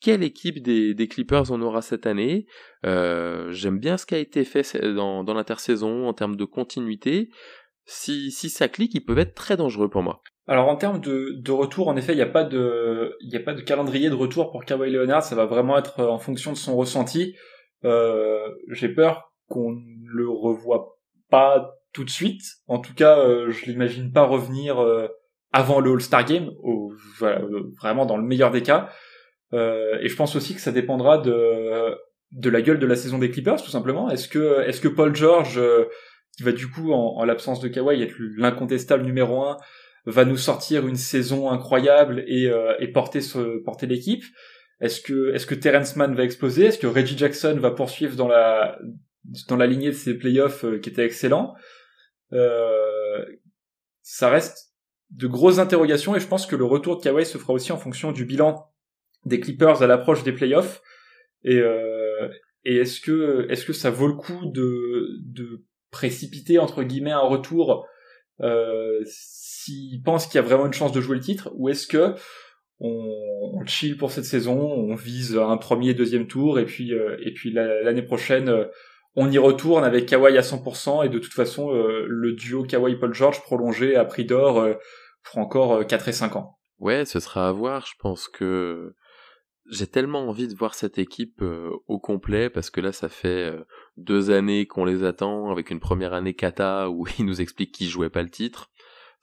[0.00, 2.46] quelle équipe des, des Clippers on aura cette année.
[2.84, 7.30] Euh, J'aime bien ce qui a été fait dans, dans l'intersaison en termes de continuité.
[7.86, 10.22] Si, si ça clique, ils peuvent être très dangereux pour moi.
[10.46, 13.54] Alors en termes de, de retour, en effet, il n'y a pas de, a pas
[13.54, 15.22] de calendrier de retour pour Kawhi Leonard.
[15.22, 17.34] Ça va vraiment être en fonction de son ressenti.
[17.84, 20.98] Euh, J'ai peur qu'on ne le revoie
[21.30, 22.42] pas tout de suite.
[22.66, 25.08] En tout cas, euh, je l'imagine pas revenir euh,
[25.52, 26.50] avant le All-Star Game,
[27.18, 27.40] voilà,
[27.80, 28.88] vraiment dans le meilleur des cas.
[29.52, 31.94] Euh, et je pense aussi que ça dépendra de
[32.32, 34.10] de la gueule de la saison des Clippers, tout simplement.
[34.10, 35.60] Est-ce que est-ce que Paul George,
[36.36, 39.56] qui va du coup en, en l'absence de Kawhi être l'incontestable numéro un,
[40.06, 44.24] va nous sortir une saison incroyable et, et porter ce, porter l'équipe.
[44.80, 46.66] Est-ce que est-ce que Terrence Mann va exploser?
[46.66, 48.78] Est-ce que Reggie Jackson va poursuivre dans la
[49.48, 51.54] dans la lignée de ses playoffs qui étaient excellents?
[52.32, 53.24] Euh,
[54.02, 54.74] ça reste
[55.10, 57.78] de grosses interrogations et je pense que le retour de Kawhi se fera aussi en
[57.78, 58.66] fonction du bilan
[59.24, 60.82] des Clippers à l'approche des playoffs.
[61.44, 62.28] Et, euh,
[62.64, 65.64] et est-ce que est-ce que ça vaut le coup de, de
[65.94, 67.86] précipiter entre guillemets un retour
[68.40, 71.86] euh, s'il pense qu'il y a vraiment une chance de jouer le titre ou est-ce
[71.86, 72.14] que
[72.80, 77.32] on, chill pour cette saison, on vise un premier, deuxième tour et puis euh, et
[77.32, 78.64] puis l'année prochaine euh,
[79.14, 83.14] on y retourne avec Kawhi à 100% et de toute façon le duo Kawhi Paul
[83.14, 84.66] George prolongé à prix d'or
[85.24, 86.58] pour encore 4 euh, et 5 ans.
[86.78, 88.94] Ouais, ce sera à voir, je pense que
[89.70, 91.42] j'ai tellement envie de voir cette équipe
[91.86, 93.52] au complet parce que là ça fait
[93.96, 97.88] deux années qu'on les attend avec une première année kata où ils nous expliquent qu'ils
[97.88, 98.70] jouaient pas le titre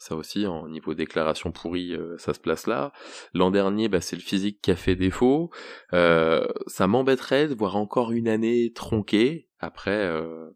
[0.01, 2.91] ça aussi, en niveau déclaration pourrie, euh, ça se place là.
[3.35, 5.51] L'an dernier, bah, c'est le physique qui a fait défaut.
[5.93, 9.47] Euh, ça m'embêterait de voir encore une année tronquée.
[9.59, 10.49] Après, euh,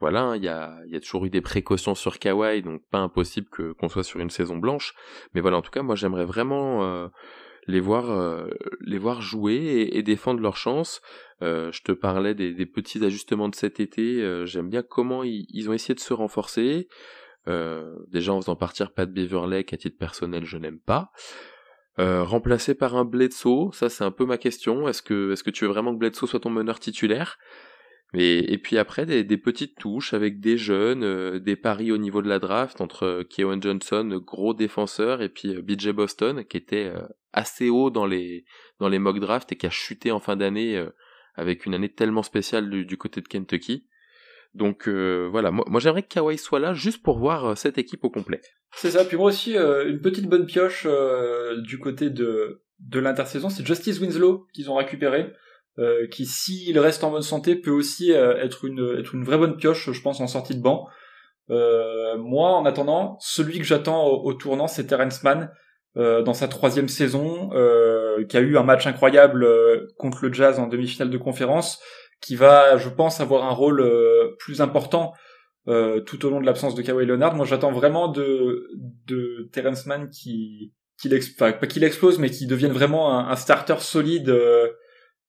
[0.00, 2.98] voilà, hein, il y, a, y a toujours eu des précautions sur Kawhi, donc pas
[2.98, 4.94] impossible que qu'on soit sur une saison blanche.
[5.32, 7.08] Mais voilà, en tout cas, moi j'aimerais vraiment
[7.66, 8.46] les voir
[8.80, 11.00] les voir jouer et, défendre leur chance.
[11.40, 14.44] je te parlais des, petits ajustements de cet été.
[14.46, 16.88] J'aime bien comment ils, ont essayé de se renforcer.
[17.48, 21.10] Euh, déjà en faisant partir Pat Beverley, qu'à titre personnel je n'aime pas.
[21.98, 24.88] Euh, remplacé par un Bledsoe, ça c'est un peu ma question.
[24.88, 27.38] Est-ce que, est-ce que tu veux vraiment que Bledsoe soit ton meneur titulaire?
[28.12, 32.28] Et, puis après des, petites touches avec des jeunes, euh, des paris au niveau de
[32.28, 37.02] la draft entre Keon Johnson, gros défenseur, et puis euh, BJ Boston qui était euh,
[37.32, 38.44] assez haut dans les
[38.80, 40.84] dans les mock drafts et qui a chuté en fin d'année
[41.34, 43.86] avec une année tellement spéciale du, côté de Kentucky.
[44.54, 47.78] Donc euh, voilà, moi, moi j'aimerais que Kawhi soit là juste pour voir euh, cette
[47.78, 48.40] équipe au complet.
[48.74, 50.86] C'est ça, puis moi aussi, euh, une petite bonne pioche
[51.64, 55.32] du côté de, de l'intersaison, c'est Justice Winslow qu'ils ont récupéré,
[56.10, 59.90] qui s'il reste en bonne santé peut aussi être, une, être une vraie bonne pioche,
[59.90, 60.86] je pense, en sortie de banc.
[61.48, 65.50] moi, en attendant, celui que j'attends au, tournant, c'est Terrence Mann.
[65.96, 67.48] dans sa troisième saison,
[68.28, 69.48] qui a eu un match incroyable
[69.96, 71.80] contre le Jazz en demi-finale de conférence,
[72.20, 75.12] qui va, je pense, avoir un rôle euh, plus important
[75.68, 77.34] euh, tout au long de l'absence de Kawhi Leonard.
[77.34, 78.68] Moi, j'attends vraiment de
[79.06, 83.76] de Terrence Mann qui qu'il enfin, pas qu'il explose, mais qui devienne vraiment un, starter
[83.78, 84.68] solide euh,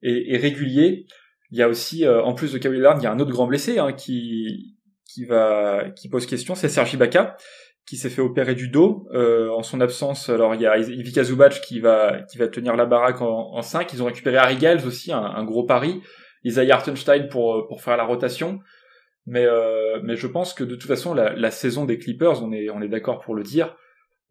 [0.01, 1.05] et, et, régulier.
[1.51, 3.45] Il y a aussi, en plus de Kawhi Leonard, il y a un autre grand
[3.45, 7.35] blessé hein, qui qui va qui pose question, c'est Sergi Ibaka
[7.85, 10.29] qui s'est fait opérer du dos en son absence.
[10.29, 13.61] Alors il y a Ivica Zubac qui va qui va tenir la baraque en, en
[13.61, 13.91] 5.
[13.91, 16.01] Ils ont récupéré Harry Giles aussi, un, un gros pari.
[16.43, 18.59] Isaiah Hartenstein pour euh, pour faire la rotation.
[19.25, 22.51] Mais euh, mais je pense que de toute façon la, la saison des Clippers, on
[22.51, 23.75] est on est d'accord pour le dire,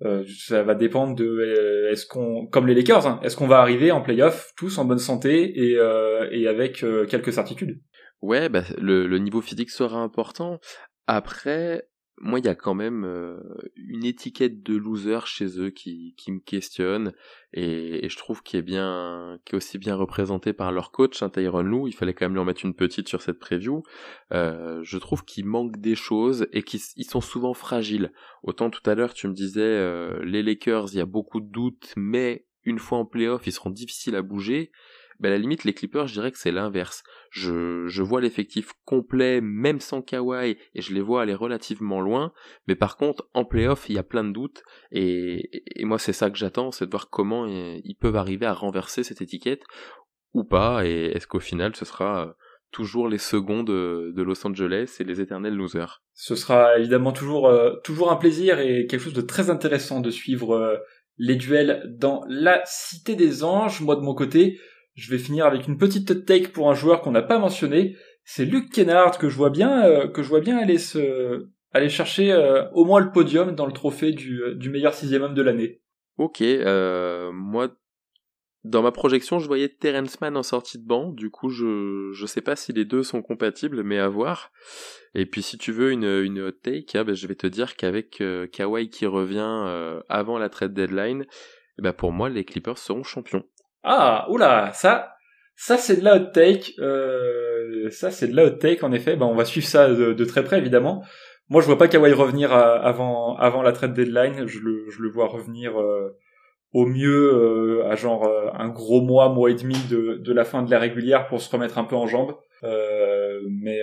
[0.05, 3.61] euh, ça va dépendre de euh, est-ce qu'on comme les Lakers, hein, est-ce qu'on va
[3.61, 7.81] arriver en playoff tous en bonne santé et euh, et avec quelques certitudes?
[8.23, 10.59] Ouais, bah, le, le niveau physique sera important.
[11.07, 11.89] Après,
[12.21, 13.39] moi, il y a quand même euh,
[13.77, 17.15] une étiquette de loser chez eux qui, qui me questionne
[17.53, 21.31] et, je trouve qu'il est bien, qui est aussi bien représenté par leur coach, hein,
[21.31, 21.89] Tyron Lou.
[21.89, 23.83] Il fallait quand même lui en mettre une petite sur cette preview.
[24.33, 28.13] Euh, je trouve qu'il manque des choses et qu'ils sont souvent fragiles.
[28.43, 31.51] Autant tout à l'heure, tu me disais euh, les Lakers, il y a beaucoup de
[31.51, 34.71] doutes, mais une fois en playoff, ils seront difficiles à bouger
[35.21, 37.03] ben à la limite les Clippers je dirais que c'est l'inverse.
[37.31, 42.33] Je, je vois l'effectif complet même sans Kawhi et je les vois aller relativement loin,
[42.67, 46.13] mais par contre en playoff il y a plein de doutes et, et moi c'est
[46.13, 49.63] ça que j'attends, c'est de voir comment ils peuvent arriver à renverser cette étiquette
[50.35, 52.33] ou pas et est-ce qu'au final ce sera euh,
[52.71, 56.03] toujours les seconds de, de, Los Angeles et les éternels losers?
[56.15, 60.11] Ce sera évidemment toujours euh, toujours un plaisir et quelque chose de très intéressant de
[60.11, 60.77] suivre euh,
[61.17, 63.81] les duels dans la Cité des Anges.
[63.81, 64.59] Moi de mon côté,
[65.01, 67.97] je vais finir avec une petite take pour un joueur qu'on n'a pas mentionné.
[68.25, 71.89] C'est Luke Kennard que je vois bien, euh, que je vois bien aller se, aller
[71.89, 75.35] chercher euh, au moins le podium dans le trophée du, euh, du meilleur sixième homme
[75.35, 75.81] de l'année.
[76.19, 77.71] Ok, euh, moi
[78.63, 82.27] dans ma projection, je voyais Terence Mann en sortie de banc, du coup je je
[82.27, 84.53] sais pas si les deux sont compatibles, mais à voir.
[85.15, 88.21] Et puis si tu veux une une take, hein, ben, je vais te dire qu'avec
[88.21, 91.25] euh, Kawhi qui revient euh, avant la trade deadline,
[91.79, 93.45] ben pour moi les Clippers seront champions.
[93.83, 95.15] Ah, oula, ça
[95.61, 96.73] ça c'est de la hot take.
[96.79, 99.17] Euh, ça c'est de la hot take en effet.
[99.17, 101.05] Ben on va suivre ça de, très près évidemment.
[101.51, 104.47] Moi je vois pas Kawhi revenir avant avant la trade deadline.
[104.47, 105.79] Je le je le vois revenir.
[105.79, 106.17] Euh,
[106.73, 110.63] au mieux euh, à genre un gros mois, mois et demi de, de la fin
[110.63, 112.37] de la régulière pour se remettre un peu en jambes.
[112.63, 113.83] Mais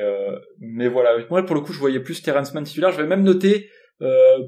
[0.60, 2.92] mais voilà, moi pour le coup je voyais plus Terrence Mann titulaire.
[2.92, 3.70] Je vais même noter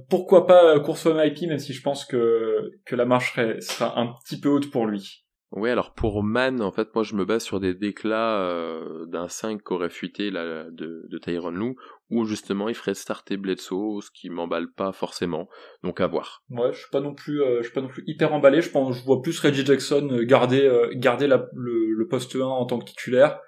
[0.09, 4.39] pourquoi pas course IP, même si je pense que que la marche sera un petit
[4.39, 5.25] peu haute pour lui.
[5.51, 9.27] Oui, alors pour Man, en fait, moi je me base sur des déclats euh, d'un
[9.27, 11.75] 5 qu'aurait fuité là, de, de Tyron Lou,
[12.11, 15.49] où justement il ferait starter Bledsoe, ce qui m'emballe pas forcément,
[15.83, 16.43] donc à voir.
[16.51, 18.61] Ouais, je suis pas non plus, euh, je suis pas non plus hyper emballé.
[18.61, 22.65] Je pense, je vois plus Reggie Jackson euh, garder garder la, le, poste 1 en
[22.65, 23.39] tant que titulaire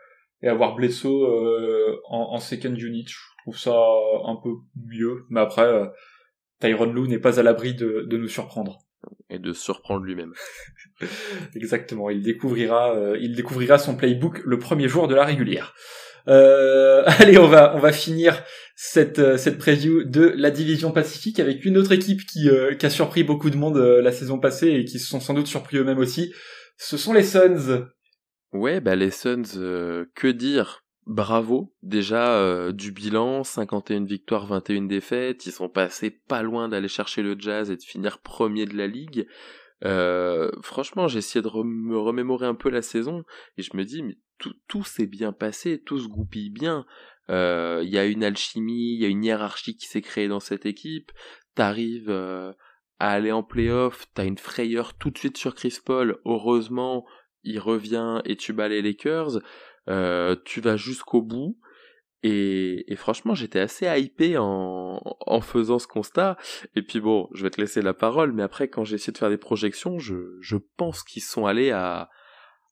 [0.42, 1.08] et avoir Bledsoe
[2.10, 3.06] en, en, second unit.
[3.08, 3.78] Je trouve ça
[4.26, 5.92] un peu mieux, mais après
[6.60, 8.80] Tyron Lou n'est pas à l'abri de, de nous surprendre
[9.30, 10.34] et de surprendre lui-même.
[11.56, 15.74] Exactement, il découvrira, euh, il découvrira son playbook le premier jour de la régulière.
[16.28, 18.44] Euh, allez, on va on va finir
[18.76, 22.90] cette euh, cette preview de la division Pacifique avec une autre équipe qui qui a
[22.90, 26.00] surpris beaucoup de monde la saison passée et qui se sont sans doute surpris eux-mêmes
[26.00, 26.34] aussi.
[26.78, 27.88] Ce sont les Suns.
[28.54, 29.44] Ouais, bah les Suns,
[30.16, 30.81] que dire?
[31.12, 31.74] Bravo.
[31.84, 35.46] Déjà euh, du bilan 51 victoires 21 défaites.
[35.46, 38.88] Ils sont passés pas loin d'aller chercher le jazz et de finir premier de la
[38.88, 39.28] ligue.
[39.84, 43.24] Euh, franchement j'ai essayé de me remémorer un peu la saison
[43.58, 44.16] et je me dis mais
[44.68, 46.86] tout, s'est bien passé tout se goupille bien.
[47.30, 50.40] Euh, il y a une alchimie il y a une hiérarchie qui s'est créée dans
[50.40, 51.12] cette équipe.
[51.56, 52.56] T'arrives à
[53.00, 56.20] aller en playoff t'as une frayeur tout de suite sur Chris Paul.
[56.26, 57.06] Heureusement
[57.44, 59.40] il revient et tu bats les Lakers
[59.90, 61.58] euh, tu vas jusqu'au bout.
[62.24, 66.38] Et, et, franchement, j'étais assez hypé en, en faisant ce constat.
[66.76, 69.18] Et puis bon, je vais te laisser la parole, mais après, quand j'ai essayé de
[69.18, 72.10] faire des projections, je, je pense qu'ils sont allés à,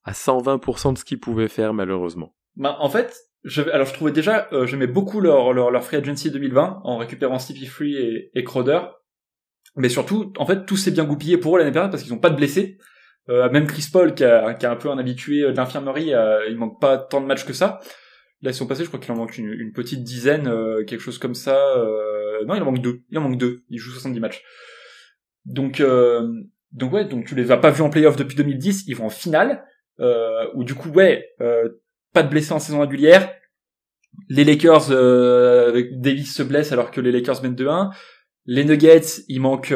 [0.04, 2.36] à 120% de ce qu'ils pouvaient faire, malheureusement.
[2.58, 5.98] Bah, en fait, je, alors je trouvais déjà, euh, j'aimais beaucoup leur, leur, leur free
[5.98, 8.82] agency 2020 en récupérant Stevie Free et, et Crowder.
[9.76, 12.20] Mais surtout, en fait, tout s'est bien goupillé pour eux l'année dernière parce qu'ils n'ont
[12.20, 12.78] pas de blessés.
[13.30, 16.82] Euh, même Chris Paul, qui, est un peu un habitué de l'infirmerie, euh, il manque
[16.82, 17.80] pas tant de matchs que ça.
[18.42, 21.20] Là, ils sont passés, je crois qu'il en manque une, petite dizaine, euh, quelque chose
[21.20, 21.58] comme ça.
[21.78, 23.02] Euh, non, il en manque deux.
[23.10, 23.64] Il en manque deux.
[23.70, 24.44] Il joue 70 matchs.
[25.46, 25.82] Donc,
[26.72, 28.86] donc ouais, donc tu les as pas vus en playoff depuis 2010.
[28.88, 29.64] Ils vont en finale,
[30.54, 31.26] où du coup, ouais,
[32.14, 33.32] pas de blessés en saison régulière.
[34.28, 37.92] Les Lakers, Davis se blesse alors que les Lakers mènent 2-1.
[38.46, 39.74] Les Nuggets, il manque,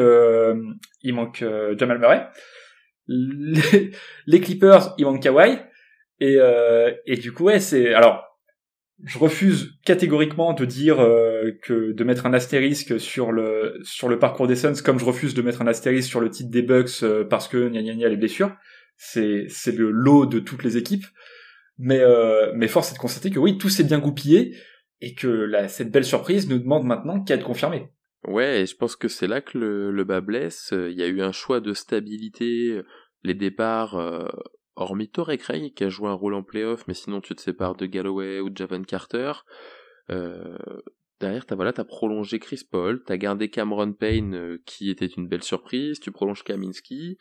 [1.02, 1.44] il manque
[1.76, 2.26] Jamal Murray
[4.26, 5.58] les, Clippers, ils manquent Kawhi.
[6.20, 7.92] Et, euh, et du coup, ouais, c'est...
[7.92, 8.34] Alors,
[9.02, 14.18] je refuse catégoriquement de dire euh, que de mettre un astérisque sur le sur le
[14.18, 17.02] parcours des Suns comme je refuse de mettre un astérisque sur le titre des Bucks
[17.02, 18.54] euh, parce que gna gna gna les blessures.
[18.96, 21.06] C'est c'est le lot de toutes les équipes.
[21.76, 24.56] Mais euh, mais force est de constater que oui tout s'est bien goupillé
[25.00, 27.88] et que cette belle surprise nous demande maintenant qu'à être confirmée
[28.26, 30.72] Ouais, et je pense que c'est là que le, le bas blesse.
[30.72, 32.80] Il y a eu un choix de stabilité,
[33.22, 34.28] les départs, euh,
[34.76, 37.76] hormis Torrey Craig qui a joué un rôle en playoff, mais sinon tu te sépares
[37.76, 39.32] de Galloway ou de Javan Carter.
[40.10, 40.58] Euh,
[41.20, 45.28] derrière, t'as voilà, t'as prolongé Chris Paul, t'as gardé Cameron Payne euh, qui était une
[45.28, 47.18] belle surprise, tu prolonges Kaminski.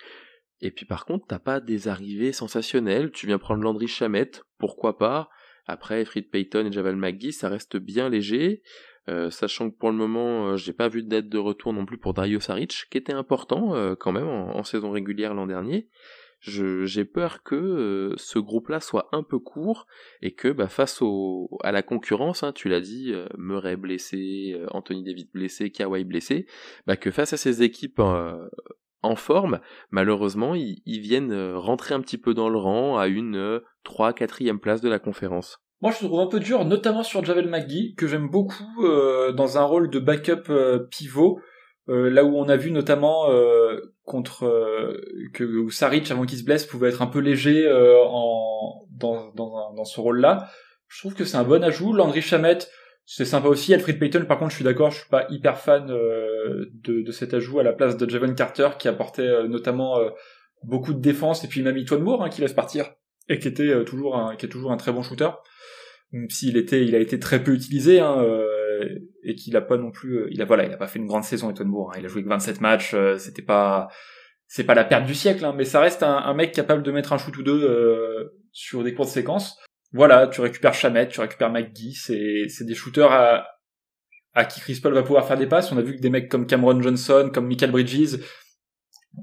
[0.61, 3.11] Et puis par contre, t'as pas des arrivées sensationnelles.
[3.11, 5.29] Tu viens prendre Landry Chamette, pourquoi pas.
[5.65, 8.61] Après, Fred Payton et Javal McGee, ça reste bien léger.
[9.09, 11.85] Euh, sachant que pour le moment, euh, j'ai pas vu de date de retour non
[11.85, 15.89] plus pour Dario Saric, qui était important euh, quand même en, saison régulière l'an dernier.
[16.39, 19.87] J'ai peur que ce groupe-là soit un peu court
[20.21, 25.03] et que bah, face au, à la concurrence, hein, tu l'as dit, Murray blessé, Anthony
[25.03, 26.45] David blessé, Kawhi blessé,
[26.85, 32.17] bah, que face à ces équipes en forme, malheureusement, ils, ils, viennent rentrer un petit
[32.17, 35.62] peu dans le rang à une 3-4e place de la conférence.
[35.84, 39.58] Moi, je trouve un peu dur, notamment sur Javel McGee, que j'aime beaucoup euh, dans
[39.58, 41.42] un rôle de backup euh, pivot,
[41.90, 43.27] euh, là où on a vu notamment
[44.06, 44.46] contre
[45.34, 49.84] que Saric avant qu'il se blesse pouvait être un peu léger en dans dans, dans
[49.84, 50.50] ce rôle-là.
[50.88, 51.92] Je trouve que c'est un bon ajout.
[51.92, 52.71] Landry Chamette,
[53.06, 53.73] c'est sympa aussi.
[53.73, 56.71] Alfred Payton, par contre, je suis d'accord, je suis pas hyper fan de,
[57.02, 60.00] de cet ajout à la place de Javon Carter qui apportait notamment
[60.63, 62.94] beaucoup de défense et puis même Itwan Moore hein, qui laisse partir
[63.27, 65.27] et qui était toujours un, qui est toujours un très bon shooter
[66.29, 69.91] s'il était, il a été très peu utilisé, hein, euh, et qu'il a pas non
[69.91, 71.91] plus, euh, il a voilà, il a pas fait une grande saison Etonbourg.
[71.93, 73.87] Hein, il a joué que 27 matchs, euh, c'était pas,
[74.47, 77.13] c'est pas la perte du siècle, hein, mais ça reste un, mec capable de mettre
[77.13, 79.57] un shoot ou deux euh, sur des courtes séquences.
[79.91, 83.47] Voilà, tu récupères Chamet, tu récupères McGee, c'est c'est des shooters à
[84.33, 85.71] à qui Chris Paul va pouvoir faire des passes.
[85.71, 88.17] On a vu que des mecs comme Cameron Johnson, comme Michael Bridges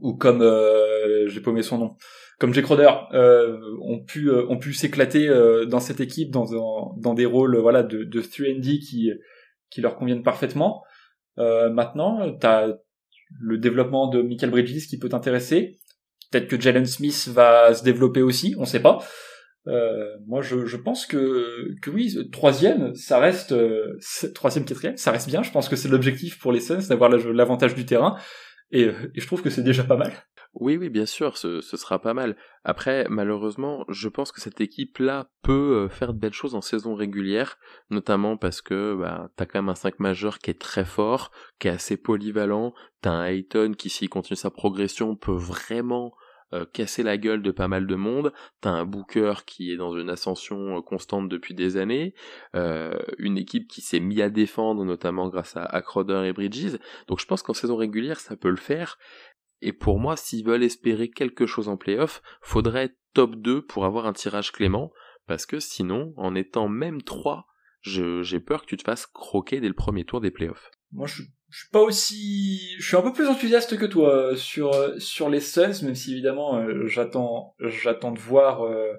[0.01, 1.97] ou comme euh, j'ai paumé son nom,
[2.41, 5.29] comme Jake Roder, euh, ont pu ont pu s'éclater
[5.69, 6.47] dans cette équipe dans
[6.97, 9.13] dans, des rôles voilà de de 3D qui
[9.71, 10.83] qui leur conviennent parfaitement.
[11.37, 12.69] maintenant, t'as
[13.39, 15.79] le développement de Michael Bridges qui peut t'intéresser.
[16.31, 18.99] Peut-être que Jalen Smith va se développer aussi, on sait pas.
[19.67, 23.99] Euh, moi, je, je, pense que, que oui, troisième, ça reste euh,
[24.35, 25.43] troisième, quatrième, ça reste bien.
[25.43, 28.17] Je pense que c'est l'objectif pour les Suns d'avoir l'avantage du terrain,
[28.71, 30.13] et, et, je trouve que c'est déjà pas mal.
[30.55, 32.37] Oui, oui, bien sûr, ce, sera pas mal.
[32.65, 36.95] Après, malheureusement, je pense que cette équipe-là peut euh, faire de belles choses en saison
[36.95, 37.57] régulière,
[37.89, 41.31] notamment parce que bah, t'as quand même un 5 majeur qui est très fort,
[41.61, 46.15] qui est assez polyvalent, t'as un Hayton qui, s'il continue sa progression, peut vraiment
[46.53, 48.33] euh, casser la gueule de pas mal de monde.
[48.61, 52.13] T'as un Booker qui est dans une ascension euh, constante depuis des années,
[53.19, 56.77] une équipe qui s'est mis à défendre, notamment grâce à, à Crowder et Bridges.
[57.07, 58.99] Donc je pense qu'en saison régulière, ça peut le faire.
[59.63, 64.07] Et pour moi, s'ils veulent espérer quelque chose en playoff, faudrait top 2 pour avoir
[64.07, 64.93] un tirage clément,
[65.27, 67.47] parce que sinon, en étant même 3,
[67.83, 70.71] j'ai peur que tu te fasses croquer dès le premier tour des playoffs.
[70.93, 74.73] Moi, je, suis pas aussi, je suis un peu plus enthousiaste que toi euh, sur
[74.99, 78.93] sur les Suns, même si évidemment euh, j'attends de voir euh,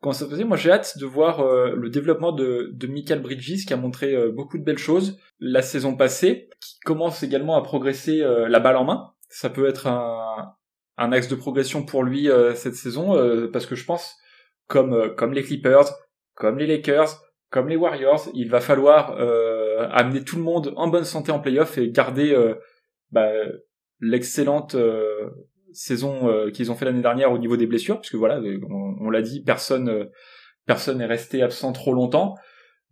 [0.00, 0.42] comment ça se.
[0.42, 4.64] Moi, j'ai hâte de voir le développement de Michael Bridges qui a montré beaucoup de
[4.64, 9.50] belles choses la saison passée, qui commence également à progresser la balle en main ça
[9.50, 10.54] peut être un,
[10.98, 14.16] un axe de progression pour lui euh, cette saison euh, parce que je pense
[14.66, 15.86] comme euh, comme les Clippers,
[16.34, 19.12] comme les Lakers, comme les Warriors, il va falloir
[19.92, 22.36] amener tout le monde en bonne santé en playoff et garder
[23.10, 23.30] bah,
[24.00, 24.76] l'excellente
[25.72, 28.38] saison qu'ils ont fait l'année dernière au niveau des blessures, parce que voilà,
[29.00, 30.10] on, l'a dit, personne
[30.66, 32.34] personne n'est resté absent trop longtemps,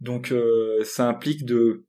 [0.01, 0.33] donc
[0.85, 1.85] ça implique de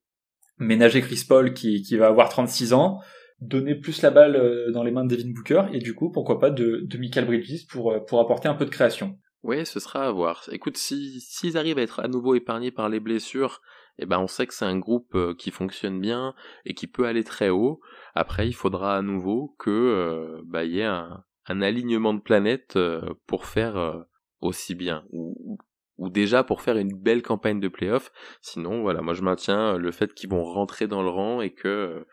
[0.58, 3.00] ménager Chris Paul qui, qui va avoir 36 ans,
[3.40, 6.40] donner plus la balle euh, dans les mains de Devin Booker et du coup pourquoi
[6.40, 9.18] pas de, Michael Bridges pour, euh, pour apporter un peu de création.
[9.44, 10.50] Oui, ce sera à voir.
[10.52, 13.62] Écoute, si s'ils arrivent à être à nouveau épargnés par les blessures,
[14.00, 16.34] eh ben on sait que c'est un groupe euh, qui fonctionne bien
[16.66, 17.80] et qui peut aller très haut.
[18.16, 22.78] Après, il faudra à nouveau que bah y ait un, un, alignement de planètes
[23.28, 24.06] pour faire
[24.42, 25.60] aussi bien ou,
[25.98, 28.12] ou déjà pour faire une belle campagne de playoff.
[28.42, 32.06] Sinon, voilà, moi je maintiens le fait qu'ils vont rentrer dans le rang et que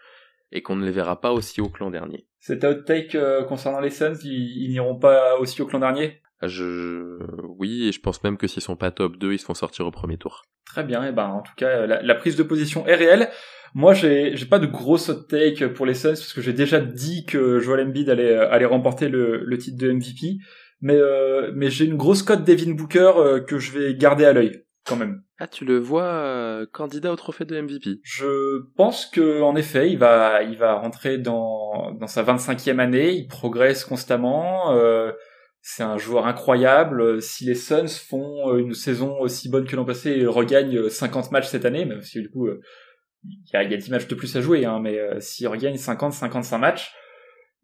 [0.54, 2.26] et qu'on ne les verra pas aussi haut que l'an dernier.
[2.38, 6.22] Cet outtake euh, concernant les Suns, ils, n'iront pas aussi haut que l'an dernier?
[6.42, 7.18] Je...
[7.58, 9.86] Oui, et je pense même que s'ils sont pas top 2, ils se font sortir
[9.86, 10.44] au premier tour.
[10.64, 13.28] Très bien, et ben en tout cas, la, prise de position est réelle.
[13.74, 16.80] Moi, j'ai, j'ai pas de grosse hot take pour les Suns parce que j'ai déjà
[16.80, 20.38] dit que Joel Embiid allait, allait remporter le, le titre de MVP.
[20.80, 24.32] Mais, euh, mais j'ai une grosse cote Devin Booker euh, que je vais garder à
[24.32, 25.22] l'œil quand même.
[25.38, 29.90] Ah, tu le vois euh, candidat au trophée de MVP Je pense que en effet,
[29.90, 33.12] il va, il va rentrer dans, dans sa 25e année.
[33.12, 34.72] Il progresse constamment.
[34.72, 35.12] Euh,
[35.60, 37.22] c'est un joueur incroyable.
[37.22, 41.48] Si les Suns font une saison aussi bonne que l'an passé et regagnent 50 matchs
[41.48, 44.36] cette année, même si du coup il y a, y a 10 matchs de plus
[44.36, 46.92] à jouer, hein, mais euh, s'ils regagnent 50-55 matchs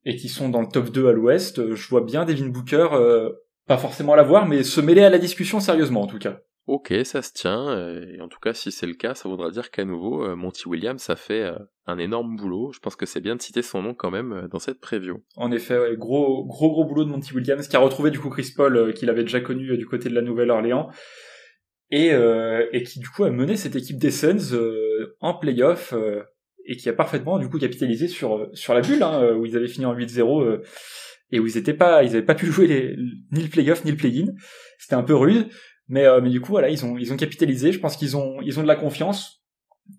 [0.06, 2.88] et qu'ils sont dans le top 2 à l'Ouest, je vois bien Devin Booker,
[3.66, 6.40] pas forcément l'avoir, mais se mêler à la discussion sérieusement en tout cas.
[6.70, 9.50] Ok, ça se tient, euh, et en tout cas si c'est le cas, ça voudra
[9.50, 11.58] dire qu'à nouveau, euh, Monty Williams a fait euh,
[11.88, 14.60] un énorme boulot, je pense que c'est bien de citer son nom quand même dans
[14.60, 15.20] cette preview.
[15.34, 18.52] En effet, gros gros gros boulot de Monty Williams, qui a retrouvé du coup Chris
[18.56, 20.90] Paul, qu'il avait déjà connu du côté de la Nouvelle-Orléans,
[21.90, 22.12] et,
[22.86, 24.56] qui du coup a mené cette équipe des Suns
[25.18, 25.92] en playoff,
[26.66, 29.66] et qui a parfaitement du coup capitalisé sur, sur la bulle, hein, où ils avaient
[29.66, 30.60] fini en 8-0,
[31.32, 32.96] et où ils étaient pas, ils avaient pas pu jouer les,
[33.32, 34.26] ni le playoff ni le play-in,
[34.78, 35.48] c'était un peu rude,
[35.90, 37.72] mais, euh, mais du coup, voilà, ils ont, ils ont capitalisé.
[37.72, 39.42] Je pense qu'ils ont, ils ont de la confiance.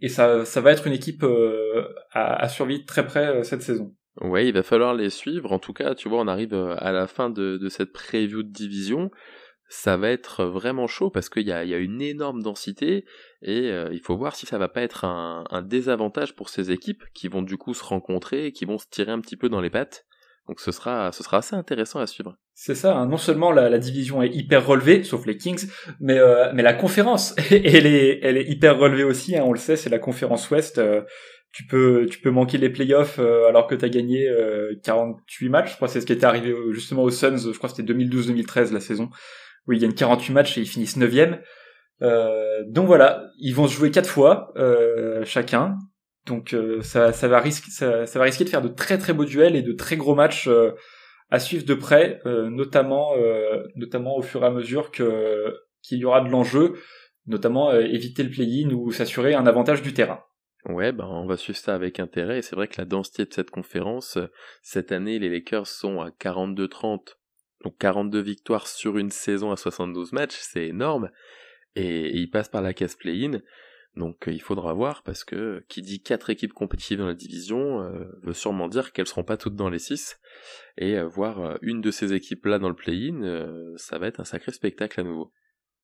[0.02, 3.62] Et ça, ça va être une équipe euh, à, à survivre très près euh, cette
[3.62, 3.94] saison.
[4.22, 5.52] Ouais, il va falloir les suivre.
[5.52, 8.52] En tout cas, tu vois, on arrive à la fin de, de cette preview de
[8.52, 9.12] division.
[9.68, 13.06] Ça va être vraiment chaud parce qu'il y a, y a une énorme densité
[13.42, 17.06] et il faut voir si ça va pas être un, un, désavantage pour ces équipes
[17.14, 19.62] qui vont du coup se rencontrer et qui vont se tirer un petit peu dans
[19.62, 20.06] les pattes.
[20.48, 22.36] Donc ce sera, ce sera assez intéressant à suivre.
[22.54, 23.08] C'est ça, hein.
[23.08, 25.68] non seulement la, la, division est hyper relevée, sauf les Kings,
[26.00, 29.60] mais, euh, mais la conférence, elle est, elle est hyper relevée aussi, hein, on le
[29.60, 30.78] sait, c'est la conférence Ouest.
[30.78, 31.02] Euh,
[31.54, 34.26] tu peux, tu peux manquer les playoffs euh, alors que tu as gagné
[34.84, 37.76] 48 matchs, je crois c'est ce qui était arrivé justement aux Suns, je crois que
[37.76, 39.10] c'était 2012-2013 la saison,
[39.68, 41.12] où ils gagnent 48 matchs et ils finissent 9
[42.68, 44.54] donc voilà, ils vont se jouer quatre fois
[45.26, 45.78] chacun,
[46.26, 49.55] donc ça, ça, va risquer, ça, va risquer de faire de très très beaux duels
[49.55, 50.49] et de très gros matchs
[51.30, 53.13] à suivre de près, notamment
[53.76, 56.74] notamment au fur et à mesure que qu'il y aura de l'enjeu,
[57.26, 60.24] notamment éviter le play-in ou s'assurer un avantage du terrain.
[60.65, 62.39] Ouais, ben on va suivre ça avec intérêt.
[62.39, 64.17] Et c'est vrai que la densité de cette conférence,
[64.61, 67.15] cette année, les Lakers sont à 42-30.
[67.63, 71.09] Donc 42 victoires sur une saison à 72 matchs, c'est énorme.
[71.76, 73.39] Et, ils passent par la case play-in.
[73.98, 78.06] Donc il faudra voir parce que qui dit quatre équipes compétitives dans la division euh,
[78.24, 80.18] veut sûrement dire qu'elles seront pas toutes dans les six
[80.78, 84.22] et euh, voir euh, une de ces équipes là dans le play-in, ça va être
[84.22, 85.34] un sacré spectacle à nouveau.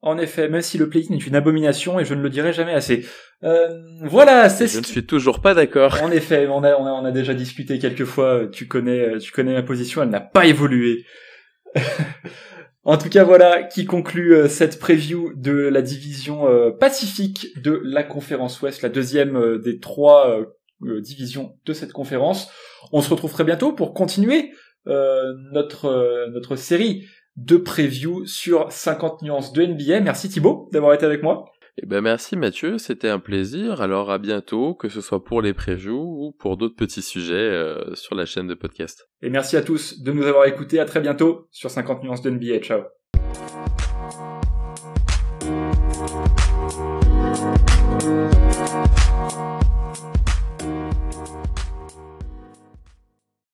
[0.02, 2.74] En effet, même si le play-in est une abomination et je ne le dirai jamais
[2.74, 3.06] assez.
[3.44, 3.68] Euh,
[4.04, 4.68] voilà, c'est.
[4.68, 5.98] Je ne suis toujours pas d'accord.
[6.04, 8.48] En effet, on a, on a, déjà discuté quelques fois.
[8.52, 11.04] Tu connais, tu connais ma position, elle n'a pas évolué.
[12.94, 17.80] en tout cas, voilà qui conclut euh, cette preview de la division euh, Pacifique de
[17.84, 20.40] la conférence Ouest, la deuxième des trois
[20.82, 22.50] divisions de cette conférence.
[22.92, 24.52] On se retrouve très bientôt pour continuer
[24.86, 30.02] notre notre série de preview sur 50 nuances de NBA.
[30.02, 31.46] Merci Thibaut d'avoir été avec moi.
[31.80, 33.82] Eh ben merci Mathieu, c'était un plaisir.
[33.82, 37.94] Alors à bientôt, que ce soit pour les previews ou pour d'autres petits sujets euh,
[37.94, 39.08] sur la chaîne de podcast.
[39.22, 40.80] Et merci à tous de nous avoir écoutés.
[40.80, 42.60] À très bientôt sur 50 nuances de NBA.
[42.60, 42.82] Ciao.